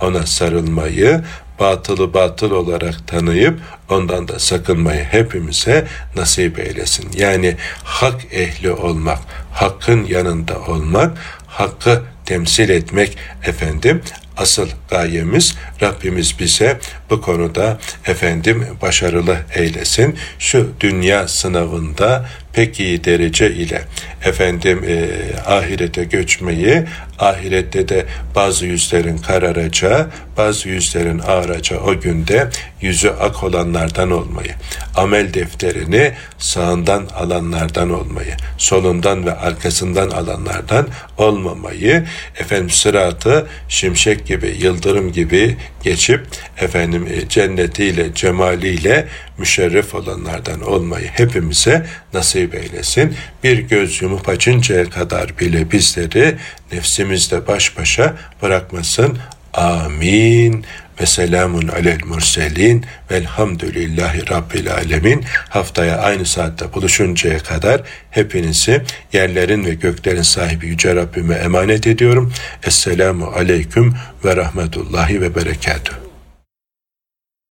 ona 0.00 0.26
sarılmayı, 0.26 1.20
batılı 1.60 2.14
batıl 2.14 2.50
olarak 2.50 3.08
tanıyıp 3.08 3.60
ondan 3.88 4.28
da 4.28 4.38
sakınmayı 4.38 5.04
hepimize 5.04 5.86
nasip 6.16 6.58
eylesin. 6.58 7.08
Yani 7.16 7.56
hak 7.84 8.20
ehli 8.32 8.70
olmak, 8.70 9.18
hakkın 9.52 10.04
yanında 10.04 10.58
olmak, 10.60 11.18
hakkı 11.50 12.02
temsil 12.26 12.68
etmek 12.68 13.18
efendim 13.44 14.02
asıl 14.40 14.68
gayemiz 14.90 15.54
Rabbimiz 15.82 16.38
bize 16.38 16.78
bu 17.10 17.20
konuda 17.20 17.78
efendim 18.06 18.66
başarılı 18.82 19.36
eylesin. 19.54 20.16
Şu 20.38 20.72
dünya 20.80 21.28
sınavında 21.28 22.26
pek 22.52 22.80
iyi 22.80 23.04
derece 23.04 23.52
ile 23.52 23.82
efendim 24.24 24.84
e, 24.88 25.08
ahirete 25.46 26.04
göçmeyi, 26.04 26.82
ahirette 27.18 27.88
de 27.88 28.06
bazı 28.34 28.66
yüzlerin 28.66 29.18
kararacağı, 29.18 30.10
bazı 30.36 30.68
yüzlerin 30.68 31.18
ağaracağı 31.18 31.80
o 31.80 32.00
günde 32.00 32.48
yüzü 32.80 33.08
ak 33.08 33.44
olanlardan 33.44 34.10
olmayı, 34.10 34.54
amel 34.96 35.34
defterini 35.34 36.12
sağından 36.38 37.06
alanlardan 37.06 37.90
olmayı, 37.90 38.36
solundan 38.58 39.26
ve 39.26 39.32
arkasından 39.32 40.10
alanlardan 40.10 40.88
olmamayı, 41.18 42.04
efendim 42.36 42.70
sıratı 42.70 43.46
şimşek 43.68 44.26
gibi, 44.30 44.56
yıldırım 44.60 45.12
gibi 45.12 45.56
geçip 45.82 46.26
efendim 46.58 47.06
e, 47.10 47.28
cennetiyle, 47.28 48.14
cemaliyle 48.14 49.08
müşerref 49.38 49.94
olanlardan 49.94 50.60
olmayı 50.60 51.06
hepimize 51.06 51.86
nasip 52.14 52.54
eylesin. 52.54 53.16
Bir 53.44 53.58
göz 53.58 54.02
yumup 54.02 54.28
açıncaya 54.28 54.90
kadar 54.90 55.38
bile 55.38 55.70
bizleri 55.70 56.36
nefsimizle 56.72 57.46
baş 57.46 57.78
başa 57.78 58.16
bırakmasın. 58.42 59.18
Amin 59.54 60.64
ve 61.00 61.06
selamun 61.06 61.68
alel 61.68 62.04
murselin 62.04 62.84
velhamdülillahi 63.10 64.30
rabbil 64.30 64.72
alemin. 64.72 65.24
Haftaya 65.48 65.98
aynı 65.98 66.26
saatte 66.26 66.74
buluşuncaya 66.74 67.38
kadar 67.38 67.82
hepinizi 68.10 68.82
yerlerin 69.12 69.64
ve 69.64 69.74
göklerin 69.74 70.22
sahibi 70.22 70.66
Yüce 70.66 70.94
Rabbime 70.94 71.34
emanet 71.34 71.86
ediyorum. 71.86 72.32
Esselamu 72.62 73.26
aleyküm 73.26 73.94
ve 74.24 74.36
rahmetullahi 74.36 75.20
ve 75.20 75.34
berekatuhu. 75.34 76.09